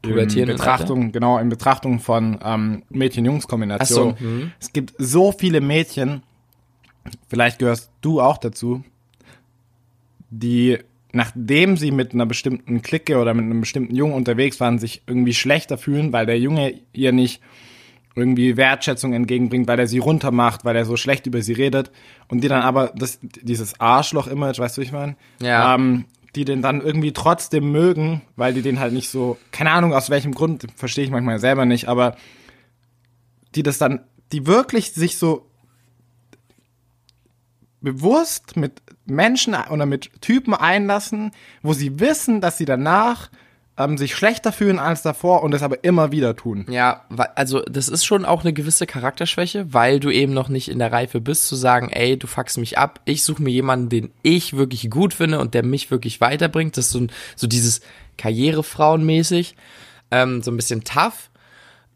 in 0.02 0.46
Betrachtung, 0.46 1.00
Alter. 1.00 1.12
genau, 1.12 1.38
in 1.38 1.48
Betrachtung 1.48 1.98
von 1.98 2.38
ähm, 2.44 2.84
Mädchen-Jungs-Kombination. 2.90 4.14
So, 4.16 4.18
hm. 4.18 4.52
es 4.60 4.72
gibt 4.72 4.94
so 4.98 5.32
viele 5.32 5.60
Mädchen, 5.60 6.22
vielleicht 7.28 7.58
gehörst 7.58 7.90
du 8.02 8.20
auch 8.20 8.38
dazu, 8.38 8.84
die 10.32 10.78
nachdem 11.12 11.76
sie 11.76 11.90
mit 11.90 12.14
einer 12.14 12.24
bestimmten 12.26 12.80
Clique 12.80 13.18
oder 13.18 13.34
mit 13.34 13.44
einem 13.44 13.60
bestimmten 13.60 13.94
Jungen 13.94 14.14
unterwegs 14.14 14.58
waren, 14.60 14.78
sich 14.78 15.02
irgendwie 15.06 15.34
schlechter 15.34 15.76
fühlen, 15.76 16.12
weil 16.12 16.24
der 16.24 16.38
Junge 16.38 16.80
ihr 16.92 17.12
nicht 17.12 17.42
irgendwie 18.14 18.56
Wertschätzung 18.56 19.12
entgegenbringt, 19.12 19.68
weil 19.68 19.78
er 19.78 19.86
sie 19.86 19.98
runtermacht, 19.98 20.64
weil 20.64 20.76
er 20.76 20.84
so 20.84 20.96
schlecht 20.96 21.26
über 21.26 21.42
sie 21.42 21.52
redet 21.52 21.90
und 22.28 22.42
die 22.42 22.48
dann 22.48 22.62
aber 22.62 22.92
das, 22.94 23.18
dieses 23.22 23.78
Arschloch-Image, 23.78 24.58
weißt 24.58 24.76
du, 24.76 24.80
wie 24.80 24.86
ich 24.86 24.92
meine? 24.92 25.16
Ja. 25.40 25.74
Ähm, 25.74 26.06
die 26.34 26.46
den 26.46 26.62
dann 26.62 26.80
irgendwie 26.80 27.12
trotzdem 27.12 27.70
mögen, 27.72 28.22
weil 28.36 28.54
die 28.54 28.62
den 28.62 28.80
halt 28.80 28.94
nicht 28.94 29.10
so, 29.10 29.36
keine 29.50 29.70
Ahnung 29.70 29.92
aus 29.92 30.08
welchem 30.08 30.32
Grund, 30.32 30.66
verstehe 30.76 31.04
ich 31.04 31.10
manchmal 31.10 31.38
selber 31.38 31.66
nicht, 31.66 31.88
aber 31.88 32.16
die 33.54 33.62
das 33.62 33.76
dann, 33.76 34.00
die 34.32 34.46
wirklich 34.46 34.92
sich 34.92 35.18
so 35.18 35.46
bewusst 37.82 38.56
mit 38.56 38.80
Menschen 39.04 39.54
oder 39.70 39.86
mit 39.86 40.10
Typen 40.20 40.54
einlassen, 40.54 41.32
wo 41.62 41.72
sie 41.72 42.00
wissen, 42.00 42.40
dass 42.40 42.58
sie 42.58 42.64
danach 42.64 43.30
ähm, 43.78 43.96
sich 43.96 44.14
schlechter 44.14 44.52
fühlen 44.52 44.78
als 44.78 45.02
davor 45.02 45.42
und 45.42 45.54
es 45.54 45.62
aber 45.62 45.82
immer 45.82 46.12
wieder 46.12 46.36
tun. 46.36 46.66
Ja, 46.68 47.04
also 47.34 47.60
das 47.62 47.88
ist 47.88 48.04
schon 48.04 48.24
auch 48.24 48.42
eine 48.42 48.52
gewisse 48.52 48.86
Charakterschwäche, 48.86 49.72
weil 49.72 50.00
du 50.00 50.10
eben 50.10 50.32
noch 50.32 50.48
nicht 50.48 50.68
in 50.68 50.78
der 50.78 50.92
Reife 50.92 51.20
bist 51.20 51.46
zu 51.46 51.56
sagen, 51.56 51.88
ey, 51.90 52.18
du 52.18 52.26
fuckst 52.26 52.58
mich 52.58 52.78
ab, 52.78 53.00
ich 53.04 53.22
suche 53.22 53.42
mir 53.42 53.50
jemanden, 53.50 53.88
den 53.88 54.12
ich 54.22 54.56
wirklich 54.56 54.90
gut 54.90 55.14
finde 55.14 55.40
und 55.40 55.54
der 55.54 55.64
mich 55.64 55.90
wirklich 55.90 56.20
weiterbringt. 56.20 56.76
Das 56.76 56.86
ist 56.86 56.92
so, 56.92 57.06
so 57.36 57.46
dieses 57.46 57.80
Karrierefrauenmäßig, 58.18 59.56
ähm, 60.10 60.42
so 60.42 60.50
ein 60.50 60.56
bisschen 60.56 60.84
tough. 60.84 61.30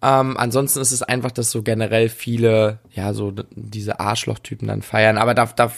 Ähm, 0.03 0.37
ansonsten 0.37 0.81
ist 0.81 0.93
es 0.93 1.03
einfach, 1.03 1.31
dass 1.31 1.51
so 1.51 1.63
generell 1.63 2.09
viele, 2.09 2.81
ja, 2.93 3.15
so 3.15 3.33
diese 3.51 3.99
Arschlochtypen 3.99 4.69
dann 4.69 4.83
feiern. 4.83 5.19
Aber 5.19 5.35
da, 5.35 5.47
da 5.47 5.73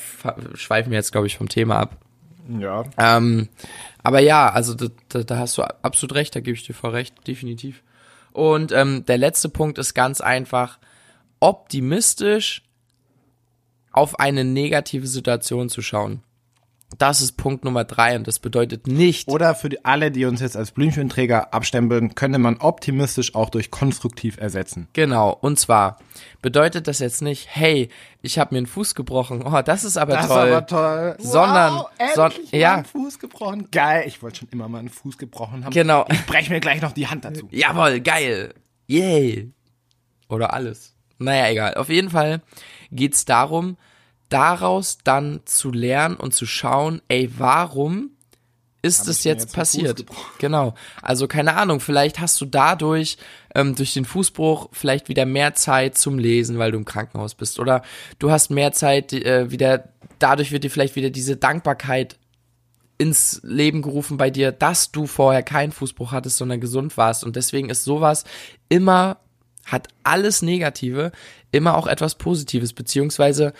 schweifen 0.54 0.90
wir 0.90 0.98
jetzt, 0.98 1.12
glaube 1.12 1.26
ich, 1.26 1.36
vom 1.36 1.48
Thema 1.48 1.78
ab. 1.78 1.96
Ja. 2.48 2.84
Ähm, 2.96 3.48
aber 4.02 4.20
ja, 4.20 4.50
also 4.50 4.74
da, 4.74 4.88
da, 5.22 5.38
hast 5.38 5.58
du 5.58 5.62
absolut 5.62 6.14
recht, 6.14 6.34
da 6.34 6.40
gebe 6.40 6.56
ich 6.56 6.66
dir 6.66 6.74
voll 6.74 6.90
recht, 6.90 7.14
definitiv. 7.26 7.82
Und 8.32 8.72
ähm, 8.72 9.04
der 9.06 9.18
letzte 9.18 9.48
Punkt 9.48 9.78
ist 9.78 9.94
ganz 9.94 10.20
einfach, 10.20 10.78
optimistisch 11.40 12.62
auf 13.92 14.18
eine 14.18 14.44
negative 14.44 15.06
Situation 15.06 15.68
zu 15.68 15.82
schauen. 15.82 16.22
Das 16.96 17.20
ist 17.20 17.32
Punkt 17.32 17.64
Nummer 17.64 17.84
drei 17.84 18.16
und 18.16 18.26
das 18.26 18.38
bedeutet 18.38 18.86
nicht. 18.86 19.28
Oder 19.28 19.54
für 19.54 19.68
die, 19.68 19.84
alle, 19.84 20.10
die 20.10 20.24
uns 20.24 20.40
jetzt 20.40 20.56
als 20.56 20.70
Blümchenträger 20.70 21.52
abstempeln, 21.52 22.14
könnte 22.14 22.38
man 22.38 22.56
optimistisch 22.56 23.34
auch 23.34 23.50
durch 23.50 23.70
konstruktiv 23.70 24.38
ersetzen. 24.38 24.88
Genau. 24.94 25.30
Und 25.30 25.58
zwar 25.58 25.98
bedeutet 26.40 26.88
das 26.88 27.00
jetzt 27.00 27.20
nicht, 27.20 27.46
hey, 27.50 27.90
ich 28.22 28.38
habe 28.38 28.54
mir 28.54 28.58
einen 28.58 28.66
Fuß 28.66 28.94
gebrochen. 28.94 29.42
Oh, 29.44 29.60
das 29.60 29.84
ist 29.84 29.98
aber 29.98 30.14
das 30.14 30.28
toll. 30.28 30.36
Das 30.36 30.46
ist 30.48 30.54
aber 30.54 30.66
toll. 30.66 31.16
Sondern, 31.18 31.74
wow, 31.74 31.90
son 32.14 32.32
ja. 32.52 32.76
einen 32.76 32.84
Fuß 32.86 33.18
gebrochen. 33.18 33.70
Geil. 33.70 34.04
Ich 34.06 34.22
wollte 34.22 34.38
schon 34.38 34.48
immer 34.50 34.68
mal 34.68 34.78
einen 34.78 34.88
Fuß 34.88 35.18
gebrochen 35.18 35.66
haben. 35.66 35.72
Genau. 35.72 36.06
Ich 36.10 36.24
breche 36.24 36.50
mir 36.50 36.60
gleich 36.60 36.80
noch 36.80 36.92
die 36.92 37.06
Hand 37.06 37.26
dazu. 37.26 37.48
Jawohl, 37.50 38.00
geil. 38.00 38.54
Yay. 38.86 39.52
Oder 40.30 40.54
alles. 40.54 40.94
Naja, 41.18 41.50
egal. 41.50 41.74
Auf 41.74 41.90
jeden 41.90 42.10
Fall 42.10 42.40
geht's 42.90 43.24
darum, 43.26 43.76
daraus 44.28 44.98
dann 45.04 45.40
zu 45.44 45.70
lernen 45.70 46.16
und 46.16 46.34
zu 46.34 46.46
schauen, 46.46 47.02
ey, 47.08 47.30
warum 47.36 48.10
ist 48.80 49.08
es 49.08 49.24
jetzt, 49.24 49.44
jetzt 49.44 49.54
passiert? 49.54 50.04
Genau. 50.38 50.74
Also 51.02 51.26
keine 51.26 51.56
Ahnung, 51.56 51.80
vielleicht 51.80 52.20
hast 52.20 52.40
du 52.40 52.46
dadurch 52.46 53.16
ähm, 53.54 53.74
durch 53.74 53.92
den 53.92 54.04
Fußbruch 54.04 54.68
vielleicht 54.72 55.08
wieder 55.08 55.26
mehr 55.26 55.54
Zeit 55.54 55.98
zum 55.98 56.18
Lesen, 56.18 56.58
weil 56.58 56.70
du 56.70 56.78
im 56.78 56.84
Krankenhaus 56.84 57.34
bist. 57.34 57.58
Oder 57.58 57.82
du 58.18 58.30
hast 58.30 58.50
mehr 58.50 58.72
Zeit 58.72 59.12
äh, 59.12 59.50
wieder, 59.50 59.88
dadurch 60.18 60.52
wird 60.52 60.64
dir 60.64 60.70
vielleicht 60.70 60.96
wieder 60.96 61.10
diese 61.10 61.36
Dankbarkeit 61.36 62.18
ins 62.98 63.40
Leben 63.44 63.82
gerufen 63.82 64.16
bei 64.16 64.30
dir, 64.30 64.52
dass 64.52 64.90
du 64.90 65.06
vorher 65.06 65.42
keinen 65.42 65.72
Fußbruch 65.72 66.12
hattest, 66.12 66.36
sondern 66.36 66.60
gesund 66.60 66.96
warst. 66.96 67.24
Und 67.24 67.36
deswegen 67.36 67.70
ist 67.70 67.84
sowas 67.84 68.24
immer, 68.68 69.18
hat 69.64 69.88
alles 70.02 70.42
Negative, 70.42 71.12
immer 71.52 71.76
auch 71.76 71.86
etwas 71.86 72.16
Positives, 72.16 72.72
beziehungsweise 72.72 73.52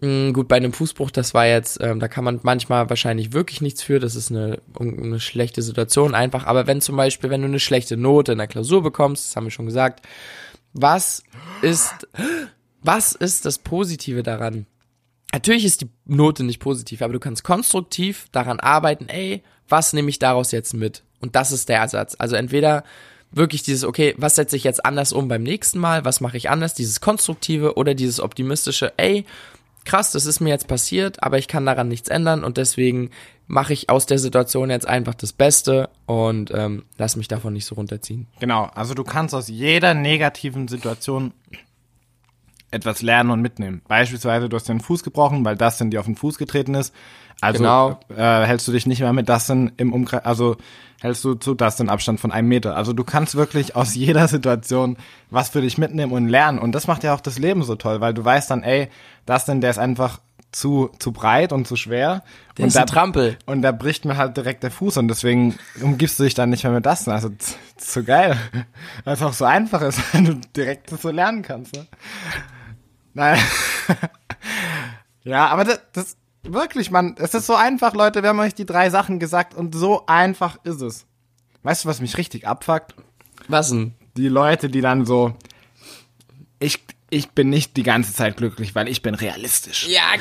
gut, 0.00 0.48
bei 0.48 0.56
einem 0.56 0.72
Fußbruch, 0.72 1.10
das 1.10 1.34
war 1.34 1.46
jetzt, 1.46 1.80
ähm, 1.80 2.00
da 2.00 2.08
kann 2.08 2.24
man 2.24 2.40
manchmal 2.42 2.90
wahrscheinlich 2.90 3.32
wirklich 3.32 3.60
nichts 3.60 3.82
für, 3.82 4.00
das 4.00 4.16
ist 4.16 4.30
eine, 4.30 4.60
eine 4.78 5.20
schlechte 5.20 5.62
Situation 5.62 6.14
einfach. 6.14 6.46
Aber 6.46 6.66
wenn 6.66 6.80
zum 6.80 6.96
Beispiel, 6.96 7.30
wenn 7.30 7.42
du 7.42 7.48
eine 7.48 7.60
schlechte 7.60 7.96
Note 7.96 8.32
in 8.32 8.38
der 8.38 8.48
Klausur 8.48 8.82
bekommst, 8.82 9.26
das 9.26 9.36
haben 9.36 9.44
wir 9.44 9.50
schon 9.50 9.66
gesagt, 9.66 10.04
was 10.72 11.22
ist, 11.62 12.08
was 12.82 13.12
ist 13.12 13.44
das 13.46 13.58
Positive 13.58 14.22
daran? 14.24 14.66
Natürlich 15.32 15.64
ist 15.64 15.80
die 15.80 15.90
Note 16.04 16.44
nicht 16.44 16.58
positiv, 16.58 17.02
aber 17.02 17.12
du 17.12 17.20
kannst 17.20 17.44
konstruktiv 17.44 18.26
daran 18.32 18.60
arbeiten, 18.60 19.08
ey, 19.08 19.42
was 19.68 19.92
nehme 19.92 20.10
ich 20.10 20.18
daraus 20.18 20.50
jetzt 20.52 20.74
mit? 20.74 21.02
Und 21.20 21.36
das 21.36 21.52
ist 21.52 21.68
der 21.68 21.78
Ersatz. 21.78 22.16
Also 22.18 22.36
entweder 22.36 22.84
wirklich 23.30 23.62
dieses, 23.62 23.84
okay, 23.84 24.14
was 24.16 24.36
setze 24.36 24.56
ich 24.56 24.64
jetzt 24.64 24.84
anders 24.84 25.12
um 25.12 25.28
beim 25.28 25.42
nächsten 25.42 25.78
Mal? 25.78 26.04
Was 26.04 26.20
mache 26.20 26.36
ich 26.36 26.50
anders? 26.50 26.74
Dieses 26.74 27.00
konstruktive 27.00 27.76
oder 27.76 27.94
dieses 27.94 28.20
optimistische, 28.20 28.92
ey, 28.96 29.24
krass, 29.84 30.12
das 30.12 30.26
ist 30.26 30.40
mir 30.40 30.50
jetzt 30.50 30.68
passiert, 30.68 31.22
aber 31.22 31.38
ich 31.38 31.48
kann 31.48 31.66
daran 31.66 31.88
nichts 31.88 32.08
ändern 32.08 32.44
und 32.44 32.56
deswegen 32.56 33.10
mache 33.46 33.72
ich 33.72 33.90
aus 33.90 34.06
der 34.06 34.18
Situation 34.18 34.70
jetzt 34.70 34.88
einfach 34.88 35.14
das 35.14 35.32
Beste 35.32 35.90
und 36.06 36.50
ähm, 36.54 36.84
lass 36.96 37.16
mich 37.16 37.28
davon 37.28 37.52
nicht 37.52 37.66
so 37.66 37.74
runterziehen. 37.74 38.26
Genau, 38.40 38.64
also 38.74 38.94
du 38.94 39.04
kannst 39.04 39.34
aus 39.34 39.48
jeder 39.48 39.94
negativen 39.94 40.68
Situation 40.68 41.32
etwas 42.70 43.02
lernen 43.02 43.30
und 43.30 43.40
mitnehmen. 43.40 43.82
Beispielsweise, 43.86 44.48
du 44.48 44.56
hast 44.56 44.68
den 44.68 44.80
Fuß 44.80 45.04
gebrochen, 45.04 45.44
weil 45.44 45.56
Dustin 45.56 45.90
dir 45.90 46.00
auf 46.00 46.06
den 46.06 46.16
Fuß 46.16 46.38
getreten 46.38 46.74
ist. 46.74 46.92
Also 47.40 47.58
genau. 47.58 48.00
äh, 48.16 48.46
hältst 48.46 48.66
du 48.68 48.72
dich 48.72 48.86
nicht 48.86 49.00
mehr 49.00 49.12
mit 49.12 49.28
Dustin 49.28 49.72
im 49.76 49.92
Umkreis, 49.92 50.24
also 50.24 50.56
hältst 51.00 51.22
du 51.24 51.34
zu 51.34 51.54
Dustin 51.54 51.90
Abstand 51.90 52.18
von 52.18 52.32
einem 52.32 52.48
Meter. 52.48 52.76
Also 52.76 52.92
du 52.92 53.04
kannst 53.04 53.34
wirklich 53.34 53.76
aus 53.76 53.94
jeder 53.94 54.26
Situation 54.28 54.96
was 55.30 55.50
für 55.50 55.60
dich 55.60 55.78
mitnehmen 55.78 56.12
und 56.12 56.28
lernen. 56.28 56.58
Und 56.58 56.72
das 56.72 56.86
macht 56.86 57.04
ja 57.04 57.14
auch 57.14 57.20
das 57.20 57.38
Leben 57.38 57.62
so 57.62 57.76
toll, 57.76 58.00
weil 58.00 58.14
du 58.14 58.24
weißt 58.24 58.50
dann, 58.50 58.62
ey, 58.62 58.88
Dustin, 59.26 59.60
der 59.60 59.70
ist 59.70 59.78
einfach 59.78 60.20
zu, 60.54 60.90
zu 60.98 61.12
breit 61.12 61.52
und 61.52 61.66
zu 61.66 61.76
schwer. 61.76 62.22
Der 62.56 62.64
und 62.64 62.68
ist 62.68 62.76
da, 62.76 62.84
Trampel. 62.84 63.36
Und 63.44 63.62
da 63.62 63.72
bricht 63.72 64.04
mir 64.04 64.16
halt 64.16 64.36
direkt 64.36 64.62
der 64.62 64.70
Fuß 64.70 64.96
und 64.96 65.08
deswegen 65.08 65.56
umgibst 65.82 66.18
du 66.18 66.22
dich 66.22 66.34
dann 66.34 66.50
nicht 66.50 66.64
mehr 66.64 66.72
mit 66.72 66.86
Dustin. 66.86 67.12
Also 67.12 67.30
zu 67.76 68.04
geil. 68.04 68.38
Weil 69.04 69.14
es 69.14 69.22
auch 69.22 69.32
so 69.32 69.44
einfach 69.44 69.82
ist, 69.82 70.00
wenn 70.14 70.24
du 70.24 70.34
direkt 70.56 70.90
so 70.90 71.10
lernen 71.10 71.42
kannst. 71.42 71.74
Ne? 71.74 71.86
Nein. 73.12 73.38
ja, 75.24 75.48
aber 75.48 75.64
das, 75.64 75.80
das 75.92 76.16
wirklich, 76.44 76.90
man, 76.90 77.16
es 77.18 77.34
ist 77.34 77.46
so 77.46 77.54
einfach, 77.54 77.94
Leute. 77.94 78.22
Wir 78.22 78.30
haben 78.30 78.40
euch 78.40 78.54
die 78.54 78.66
drei 78.66 78.90
Sachen 78.90 79.18
gesagt 79.18 79.54
und 79.54 79.74
so 79.74 80.04
einfach 80.06 80.58
ist 80.64 80.80
es. 80.80 81.06
Weißt 81.62 81.84
du, 81.84 81.88
was 81.88 82.00
mich 82.00 82.18
richtig 82.18 82.46
abfuckt? 82.46 82.94
Was 83.48 83.70
denn? 83.70 83.94
Die 84.16 84.28
Leute, 84.28 84.68
die 84.68 84.80
dann 84.80 85.06
so, 85.06 85.34
ich, 86.60 86.84
ich 87.10 87.30
bin 87.30 87.50
nicht 87.50 87.76
die 87.76 87.82
ganze 87.82 88.12
Zeit 88.12 88.36
glücklich, 88.36 88.74
weil 88.74 88.88
ich 88.88 89.02
bin 89.02 89.14
realistisch. 89.14 89.88
Ja. 89.88 90.02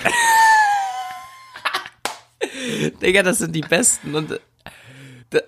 Digga, 3.01 3.23
das 3.23 3.39
sind 3.39 3.55
die 3.55 3.61
Besten 3.61 4.15
und 4.15 4.39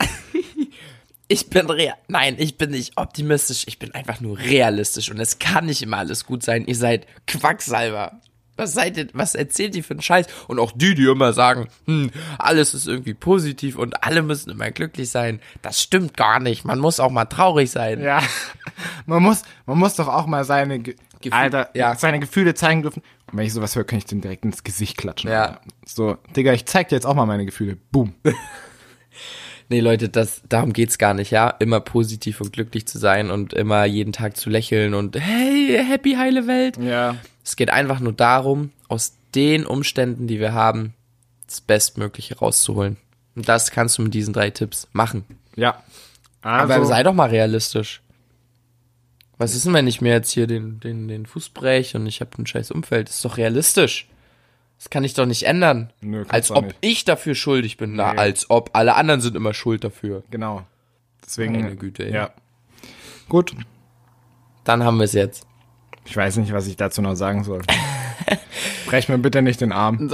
ich 1.28 1.50
bin 1.50 1.70
real. 1.70 1.96
Nein, 2.08 2.36
ich 2.38 2.58
bin 2.58 2.72
nicht 2.72 2.98
optimistisch, 2.98 3.64
ich 3.68 3.80
bin 3.80 3.94
einfach 3.94 4.22
nur 4.22 4.38
realistisch 4.38 5.12
und 5.12 5.20
es 5.20 5.40
kann 5.40 5.66
nicht 5.66 5.82
immer 5.82 5.98
alles 5.98 6.26
gut 6.26 6.44
sein. 6.44 6.66
Ihr 6.66 6.76
seid 6.76 7.08
Quacksalber. 7.28 8.20
Was 8.58 8.74
seid 8.74 8.98
ihr, 8.98 9.08
was 9.14 9.36
erzählt 9.36 9.76
ihr 9.76 9.84
für 9.84 9.96
einen 9.96 10.02
Scheiß? 10.02 10.28
Und 10.48 10.60
auch 10.60 10.72
die, 10.74 10.96
die 10.96 11.06
immer 11.06 11.34
sagen, 11.34 11.68
hm, 11.86 12.12
alles 12.38 12.74
ist 12.74 12.88
irgendwie 12.88 13.14
positiv 13.14 13.78
und 13.78 14.04
alle 14.04 14.22
müssen 14.22 14.50
immer 14.50 14.72
glücklich 14.72 15.10
sein. 15.10 15.42
Das 15.62 15.82
stimmt 15.82 16.16
gar 16.16 16.40
nicht. 16.40 16.64
Man 16.64 16.80
muss 16.80 17.00
auch 17.00 17.12
mal 17.12 17.26
traurig 17.26 17.70
sein. 17.72 18.02
Ja. 18.02 18.22
Man 19.06 19.22
muss, 19.22 19.44
man 19.68 19.78
muss 19.78 19.96
doch 19.96 20.08
auch 20.08 20.26
mal 20.26 20.44
seine, 20.44 20.80
Ge 20.80 20.96
Gefühl, 21.22 21.34
Alter, 21.34 21.70
ja. 21.76 21.96
seine 21.96 22.20
Gefühle 22.20 22.56
zeigen 22.56 22.82
dürfen. 22.82 23.04
Und 23.32 23.38
wenn 23.38 23.46
ich 23.46 23.54
sowas 23.54 23.76
höre, 23.76 23.84
kann 23.84 24.00
ich 24.00 24.06
den 24.06 24.20
direkt 24.20 24.44
ins 24.44 24.64
Gesicht 24.64 24.98
klatschen. 24.98 25.30
Ja. 25.30 25.44
Alter. 25.44 25.62
So, 25.86 26.18
Digga, 26.36 26.54
ich 26.54 26.66
zeig 26.66 26.90
dir 26.90 26.96
jetzt 26.96 27.06
auch 27.06 27.14
mal 27.14 27.26
meine 27.26 27.46
Gefühle. 27.46 27.78
Boom. 27.92 28.16
Nee, 29.68 29.80
Leute, 29.80 30.10
das, 30.10 30.44
darum 30.48 30.74
geht's 30.74 31.00
gar 31.00 31.16
nicht, 31.16 31.32
ja. 31.32 31.50
Immer 31.50 31.80
positiv 31.80 32.40
und 32.40 32.54
glücklich 32.54 32.88
zu 32.88 33.00
sein 33.00 33.32
und 33.32 33.54
immer 33.54 33.86
jeden 33.86 34.14
Tag 34.14 34.38
zu 34.38 34.52
lächeln 34.52 34.94
und 34.94 35.20
hey, 35.20 35.84
happy, 35.84 36.14
heile 36.14 36.46
Welt. 36.46 36.78
Ja. 36.78 37.16
Es 37.46 37.56
geht 37.56 37.70
einfach 37.70 38.00
nur 38.00 38.12
darum, 38.12 38.72
aus 38.88 39.16
den 39.36 39.66
Umständen, 39.66 40.28
die 40.28 40.40
wir 40.40 40.54
haben, 40.54 40.96
das 41.46 41.62
Bestmögliche 41.62 42.40
rauszuholen. 42.40 42.98
Und 43.36 43.48
das 43.48 43.70
kannst 43.70 43.98
du 43.98 44.02
mit 44.02 44.14
diesen 44.14 44.34
drei 44.34 44.50
Tipps 44.50 44.88
machen. 44.92 45.26
Ja. 45.56 45.84
Also. 46.42 46.74
Aber 46.74 46.86
sei 46.86 47.04
doch 47.04 47.14
mal 47.14 47.30
realistisch. 47.30 48.02
Was 49.38 49.54
ist 49.54 49.66
denn, 49.66 49.74
wenn 49.74 49.88
ich 49.88 50.02
mir 50.02 50.14
jetzt 50.14 50.32
hier 50.32 50.48
den, 50.48 50.80
den, 50.80 51.08
den 51.08 51.26
Fuß 51.26 51.50
breche 51.50 51.98
und 51.98 52.08
ich 52.08 52.22
habe 52.22 52.32
ein 52.38 52.48
scheiß 52.48 52.72
Umfeld? 52.72 53.10
Das 53.10 53.18
ist 53.18 53.26
doch 53.26 53.38
realistisch. 53.38 54.08
Das 54.78 54.90
kann 54.90 55.04
ich 55.04 55.14
doch 55.14 55.26
nicht 55.26 55.44
ändern. 55.44 55.92
Nö, 56.02 56.26
als 56.30 56.52
ob 56.52 56.66
nicht. 56.66 56.78
ich 56.82 57.06
dafür 57.06 57.36
schuldig 57.36 57.78
bin. 57.78 57.96
Na, 57.96 58.12
als 58.12 58.50
ob 58.50 58.72
alle 58.74 58.96
anderen 58.96 59.22
sind 59.22 59.36
immer 59.36 59.54
schuld 59.54 59.84
dafür. 59.84 60.24
Genau. 60.32 60.66
Deswegen. 61.24 61.54
Meine 61.54 61.76
Güte, 61.76 62.06
ey. 62.06 62.14
Ja. 62.14 62.32
Gut. 63.30 63.56
Dann 64.64 64.84
haben 64.84 64.98
wir 64.98 65.04
es 65.04 65.14
jetzt. 65.14 65.46
Ich 66.06 66.16
weiß 66.16 66.38
nicht, 66.38 66.54
was 66.54 66.68
ich 66.68 66.78
dazu 66.78 67.02
noch 67.02 67.16
sagen 67.16 67.44
soll. 67.44 67.62
Brech 68.86 69.10
mir 69.10 69.18
bitte 69.18 69.42
nicht 69.42 69.62
den 69.62 69.72
Arm. 69.72 70.10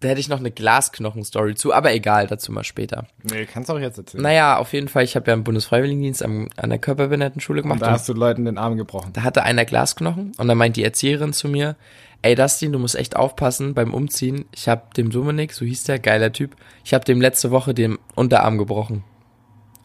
Da 0.00 0.06
hätte 0.08 0.20
ich 0.20 0.28
noch 0.28 0.38
eine 0.38 0.52
Glasknochen-Story 0.52 1.56
zu, 1.56 1.72
aber 1.74 1.92
egal, 1.92 2.28
dazu 2.28 2.52
mal 2.52 2.62
später. 2.62 3.08
Nee, 3.24 3.46
kannst 3.46 3.68
du 3.68 3.72
auch 3.74 3.80
jetzt 3.80 3.98
erzählen. 3.98 4.22
Naja, 4.22 4.56
auf 4.58 4.72
jeden 4.72 4.86
Fall, 4.86 5.02
ich 5.02 5.16
habe 5.16 5.26
ja 5.26 5.32
einen 5.32 5.42
Bundesfreiwilligendienst 5.42 6.22
am, 6.22 6.48
an 6.56 6.70
der 6.70 6.78
Körperbehindertenschule 6.78 7.62
gemacht. 7.62 7.80
Und 7.80 7.86
da 7.86 7.90
hast 7.90 8.08
du 8.08 8.12
Leuten 8.12 8.44
den 8.44 8.58
Arm 8.58 8.76
gebrochen. 8.76 9.12
Da 9.12 9.24
hatte 9.24 9.42
einer 9.42 9.64
Glasknochen 9.64 10.34
und 10.38 10.46
dann 10.46 10.56
meint 10.56 10.76
die 10.76 10.84
Erzieherin 10.84 11.32
zu 11.32 11.48
mir, 11.48 11.74
Ey, 12.20 12.34
Dustin, 12.34 12.72
du 12.72 12.80
musst 12.80 12.96
echt 12.96 13.14
aufpassen 13.14 13.74
beim 13.74 13.94
Umziehen. 13.94 14.44
Ich 14.52 14.68
hab 14.68 14.94
dem 14.94 15.10
Dominik, 15.10 15.52
so 15.52 15.64
hieß 15.64 15.84
der, 15.84 16.00
geiler 16.00 16.32
Typ, 16.32 16.56
ich 16.84 16.92
hab 16.92 17.04
dem 17.04 17.20
letzte 17.20 17.52
Woche 17.52 17.74
den 17.74 17.96
Unterarm 18.16 18.58
gebrochen. 18.58 19.04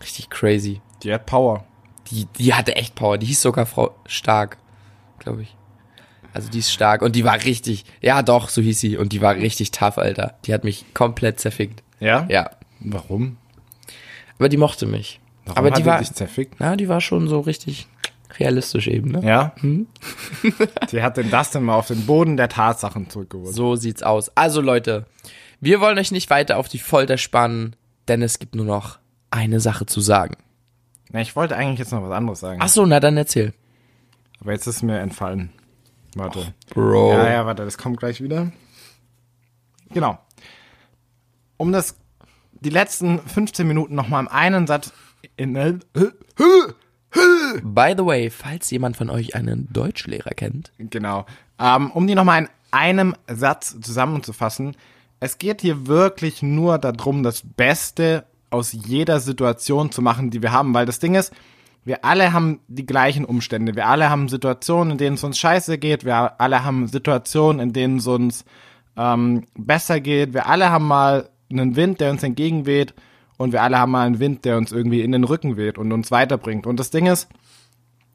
Richtig 0.01 0.29
crazy. 0.31 0.81
Die 1.03 1.13
hat 1.13 1.27
Power. 1.27 1.63
Die, 2.13 2.25
die 2.37 2.53
hatte 2.53 2.75
echt 2.75 2.95
Power. 2.95 3.17
Die 3.17 3.25
hieß 3.25 3.41
sogar 3.41 3.65
Frau 3.65 3.95
Stark, 4.05 4.57
glaube 5.19 5.41
ich. 5.41 5.55
Also 6.33 6.49
die 6.49 6.59
ist 6.59 6.71
stark 6.71 7.01
und 7.03 7.15
die 7.15 7.23
war 7.23 7.43
richtig, 7.43 7.85
ja 8.01 8.23
doch, 8.23 8.49
so 8.49 8.61
hieß 8.61 8.79
sie. 8.79 8.97
Und 8.97 9.13
die 9.13 9.21
war 9.21 9.35
richtig 9.35 9.71
tough, 9.71 9.97
Alter. 9.97 10.35
Die 10.45 10.53
hat 10.53 10.63
mich 10.63 10.85
komplett 10.93 11.39
zerfickt. 11.39 11.83
Ja? 11.99 12.25
Ja. 12.29 12.49
Warum? 12.79 13.37
Aber 14.39 14.49
die 14.49 14.57
mochte 14.57 14.85
mich. 14.85 15.19
Warum 15.45 15.57
Aber 15.57 15.71
hat 15.71 15.77
die 15.77 15.85
war, 15.85 15.99
dich 15.99 16.11
zerfickt? 16.11 16.55
na, 16.59 16.75
die 16.75 16.89
war 16.89 17.01
schon 17.01 17.27
so 17.27 17.39
richtig 17.39 17.87
realistisch 18.39 18.87
eben, 18.87 19.11
ne? 19.11 19.21
Ja? 19.23 19.53
Hm? 19.59 19.87
Die 20.91 21.03
hat 21.03 21.17
den 21.17 21.29
Dustin 21.29 21.61
mal 21.63 21.75
auf 21.75 21.87
den 21.87 22.05
Boden 22.07 22.35
der 22.35 22.49
Tatsachen 22.49 23.07
zurückgeholt. 23.09 23.53
So 23.53 23.75
sieht's 23.75 24.01
aus. 24.01 24.35
Also 24.35 24.59
Leute, 24.59 25.05
wir 25.61 25.81
wollen 25.81 25.99
euch 25.99 26.11
nicht 26.11 26.31
weiter 26.31 26.57
auf 26.57 26.67
die 26.67 26.79
Folter 26.79 27.17
spannen, 27.17 27.75
denn 28.07 28.23
es 28.23 28.39
gibt 28.39 28.55
nur 28.55 28.65
noch 28.65 28.97
eine 29.29 29.59
Sache 29.59 29.85
zu 29.85 30.01
sagen. 30.01 30.35
Na, 31.13 31.21
ich 31.21 31.35
wollte 31.35 31.55
eigentlich 31.55 31.79
jetzt 31.79 31.91
noch 31.91 32.03
was 32.03 32.11
anderes 32.11 32.39
sagen. 32.39 32.59
Ach 32.61 32.67
so, 32.67 32.85
na 32.85 32.99
dann 32.99 33.15
erzähl. 33.15 33.53
Aber 34.41 34.51
jetzt 34.51 34.67
ist 34.67 34.81
mir 34.81 34.99
entfallen. 34.99 35.51
Warte. 36.15 36.53
Bro. 36.73 37.13
Ja, 37.13 37.29
ja, 37.29 37.45
warte, 37.45 37.63
das 37.63 37.77
kommt 37.77 37.97
gleich 37.97 38.21
wieder. 38.21 38.51
Genau. 39.91 40.17
Um 41.57 41.71
das, 41.71 41.95
die 42.51 42.71
letzten 42.71 43.19
15 43.19 43.67
Minuten 43.67 43.93
nochmal 43.93 44.21
im 44.21 44.27
einen 44.27 44.65
Satz 44.65 44.91
in, 45.37 45.53
By 45.53 45.79
the 47.95 48.05
way, 48.05 48.31
falls 48.31 48.71
jemand 48.71 48.97
von 48.97 49.11
euch 49.11 49.35
einen 49.35 49.71
Deutschlehrer 49.71 50.31
kennt. 50.31 50.71
Genau. 50.79 51.27
Ähm, 51.59 51.91
um 51.91 52.07
die 52.07 52.15
nochmal 52.15 52.43
in 52.43 52.49
einem 52.71 53.15
Satz 53.27 53.79
zusammenzufassen. 53.79 54.75
Es 55.19 55.37
geht 55.37 55.61
hier 55.61 55.85
wirklich 55.85 56.41
nur 56.41 56.79
darum, 56.79 57.21
das 57.21 57.43
Beste 57.43 58.25
aus 58.53 58.71
jeder 58.71 59.19
Situation 59.19 59.91
zu 59.91 60.01
machen, 60.01 60.29
die 60.29 60.41
wir 60.41 60.51
haben. 60.51 60.73
Weil 60.73 60.85
das 60.85 60.99
Ding 60.99 61.15
ist, 61.15 61.33
wir 61.83 62.05
alle 62.05 62.31
haben 62.31 62.59
die 62.67 62.85
gleichen 62.85 63.25
Umstände. 63.25 63.75
Wir 63.75 63.87
alle 63.87 64.09
haben 64.09 64.29
Situationen, 64.29 64.91
in 64.91 64.97
denen 64.97 65.15
es 65.15 65.23
uns 65.23 65.37
scheiße 65.37 65.77
geht. 65.77 66.05
Wir 66.05 66.39
alle 66.39 66.63
haben 66.63 66.87
Situationen, 66.87 67.59
in 67.59 67.73
denen 67.73 67.97
es 67.97 68.07
uns 68.07 68.45
ähm, 68.95 69.45
besser 69.57 69.99
geht. 69.99 70.33
Wir 70.33 70.47
alle 70.47 70.69
haben 70.69 70.87
mal 70.87 71.29
einen 71.51 71.75
Wind, 71.75 71.99
der 71.99 72.11
uns 72.11 72.23
entgegenweht. 72.23 72.93
Und 73.37 73.51
wir 73.51 73.63
alle 73.63 73.79
haben 73.79 73.91
mal 73.91 74.05
einen 74.05 74.19
Wind, 74.19 74.45
der 74.45 74.57
uns 74.57 74.71
irgendwie 74.71 75.01
in 75.01 75.11
den 75.11 75.23
Rücken 75.23 75.57
weht 75.57 75.77
und 75.77 75.91
uns 75.91 76.11
weiterbringt. 76.11 76.67
Und 76.67 76.79
das 76.79 76.91
Ding 76.91 77.07
ist, 77.07 77.27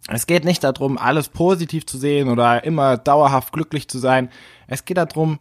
es 0.07 0.26
geht 0.26 0.45
nicht 0.45 0.64
darum, 0.64 0.97
alles 0.97 1.28
positiv 1.28 1.85
zu 1.85 1.99
sehen 1.99 2.28
oder 2.30 2.64
immer 2.64 2.97
dauerhaft 2.97 3.52
glücklich 3.52 3.88
zu 3.88 3.99
sein. 3.99 4.30
Es 4.68 4.85
geht 4.85 4.97
darum, 4.97 5.40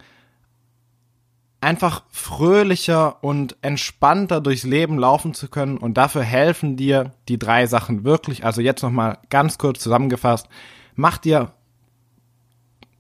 einfach 1.62 2.04
fröhlicher 2.12 3.24
und 3.24 3.58
entspannter 3.62 4.42
durchs 4.42 4.64
Leben 4.64 4.98
laufen 4.98 5.34
zu 5.34 5.48
können. 5.48 5.78
Und 5.78 5.96
dafür 5.98 6.24
helfen 6.24 6.78
dir 6.78 7.14
die 7.28 7.40
drei 7.40 7.66
Sachen 7.66 8.04
wirklich. 8.04 8.46
Also 8.46 8.62
jetzt 8.62 8.84
nochmal 8.84 9.18
ganz 9.30 9.58
kurz 9.58 9.80
zusammengefasst. 9.80 10.48
Mach 10.96 11.18
dir, 11.18 11.52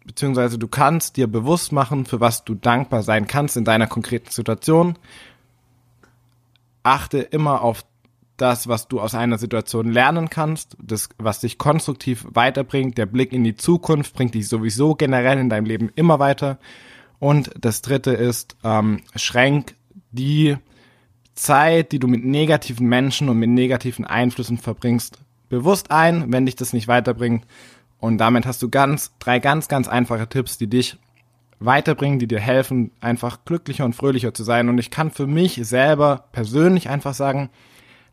beziehungsweise 0.05 0.57
du 0.57 0.67
kannst 0.67 1.17
dir 1.17 1.27
bewusst 1.27 1.71
machen, 1.71 2.05
für 2.05 2.19
was 2.19 2.45
du 2.45 2.55
dankbar 2.55 3.03
sein 3.03 3.27
kannst 3.27 3.57
in 3.57 3.65
deiner 3.65 3.87
konkreten 3.87 4.31
Situation. 4.31 4.97
Achte 6.83 7.19
immer 7.19 7.61
auf 7.61 7.83
das, 8.37 8.67
was 8.67 8.87
du 8.87 9.01
aus 9.01 9.15
einer 9.15 9.37
Situation 9.37 9.91
lernen 9.91 10.29
kannst, 10.29 10.77
das, 10.81 11.09
was 11.17 11.39
dich 11.39 11.57
konstruktiv 11.57 12.25
weiterbringt. 12.29 12.97
Der 12.97 13.07
Blick 13.07 13.33
in 13.33 13.43
die 13.43 13.55
Zukunft 13.55 14.13
bringt 14.13 14.35
dich 14.35 14.47
sowieso 14.47 14.95
generell 14.95 15.39
in 15.39 15.49
deinem 15.49 15.65
Leben 15.65 15.91
immer 15.95 16.19
weiter. 16.19 16.59
Und 17.19 17.51
das 17.59 17.81
dritte 17.81 18.11
ist, 18.11 18.55
ähm, 18.63 19.01
schränk 19.15 19.75
die 20.11 20.57
Zeit, 21.33 21.91
die 21.91 21.99
du 21.99 22.07
mit 22.07 22.25
negativen 22.25 22.87
Menschen 22.87 23.29
und 23.29 23.37
mit 23.37 23.49
negativen 23.49 24.05
Einflüssen 24.05 24.57
verbringst, 24.57 25.19
bewusst 25.49 25.91
ein, 25.91 26.31
wenn 26.31 26.45
dich 26.45 26.55
das 26.55 26.73
nicht 26.73 26.87
weiterbringt. 26.87 27.45
Und 27.99 28.17
damit 28.17 28.45
hast 28.45 28.61
du 28.61 28.69
ganz, 28.69 29.11
drei 29.19 29.39
ganz, 29.39 29.67
ganz 29.67 29.87
einfache 29.87 30.27
Tipps, 30.27 30.57
die 30.57 30.67
dich 30.67 30.97
weiterbringen, 31.59 32.19
die 32.19 32.27
dir 32.27 32.39
helfen, 32.39 32.91
einfach 33.01 33.43
glücklicher 33.45 33.85
und 33.85 33.95
fröhlicher 33.95 34.33
zu 34.33 34.43
sein. 34.43 34.69
Und 34.69 34.77
ich 34.77 34.91
kann 34.91 35.09
für 35.09 35.25
mich 35.25 35.59
selber 35.63 36.25
persönlich 36.31 36.89
einfach 36.89 37.13
sagen, 37.13 37.49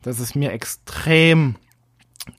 dass 0.03 0.19
es 0.19 0.35
mir 0.35 0.53
extrem 0.53 1.57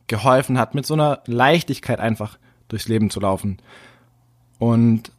geholfen 0.07 0.57
hat, 0.57 0.73
mit 0.73 0.85
so 0.85 0.95
einer 0.95 1.21
Leichtigkeit 1.25 1.99
einfach 1.99 2.37
durchs 2.67 2.87
Leben 2.87 3.11
zu 3.11 3.19
laufen. 3.19 3.57
Und 4.57 5.11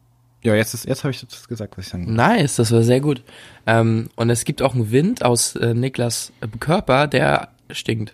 ja, 0.43 0.55
jetzt, 0.55 0.73
ist, 0.73 0.85
jetzt 0.85 1.03
habe 1.03 1.11
ich 1.11 1.25
das 1.25 1.47
gesagt, 1.47 1.77
was 1.77 1.85
ich 1.85 1.91
sagen 1.91 2.05
wollte. 2.05 2.15
Nice, 2.15 2.55
das 2.57 2.71
war 2.71 2.83
sehr 2.83 3.01
gut. 3.01 3.23
Ähm, 3.65 4.09
und 4.15 4.29
es 4.29 4.45
gibt 4.45 4.61
auch 4.61 4.75
einen 4.75 4.91
Wind 4.91 5.23
aus 5.23 5.55
äh, 5.55 5.73
Niklas 5.73 6.31
Körper, 6.59 7.07
der 7.07 7.49
stinkt. 7.71 8.13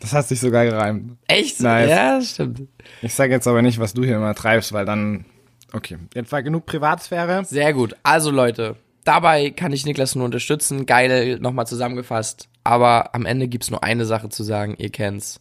Das 0.00 0.12
hat 0.12 0.28
sich 0.28 0.40
sogar 0.40 0.66
gereimt. 0.66 1.16
Echt? 1.28 1.60
Nice. 1.60 1.88
Ja, 1.88 2.20
stimmt. 2.20 2.68
Ich 3.00 3.14
sage 3.14 3.32
jetzt 3.32 3.46
aber 3.46 3.62
nicht, 3.62 3.78
was 3.78 3.94
du 3.94 4.04
hier 4.04 4.16
immer 4.16 4.34
treibst, 4.34 4.72
weil 4.72 4.84
dann. 4.84 5.24
Okay, 5.72 5.96
jetzt 6.14 6.30
war 6.30 6.42
genug 6.42 6.66
Privatsphäre. 6.66 7.44
Sehr 7.46 7.72
gut. 7.72 7.96
Also 8.02 8.30
Leute, 8.30 8.76
dabei 9.04 9.50
kann 9.50 9.72
ich 9.72 9.86
Niklas 9.86 10.14
nur 10.14 10.26
unterstützen. 10.26 10.84
Geil, 10.84 11.38
nochmal 11.40 11.66
zusammengefasst. 11.66 12.48
Aber 12.64 13.14
am 13.14 13.24
Ende 13.24 13.48
gibt's 13.48 13.70
nur 13.70 13.82
eine 13.82 14.04
Sache 14.04 14.28
zu 14.28 14.42
sagen, 14.42 14.74
ihr 14.78 14.90
kennt's. 14.90 15.40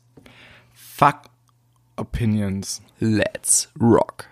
Fuck 0.74 1.24
Opinions. 1.98 2.82
Let's 3.00 3.70
rock. 3.80 4.28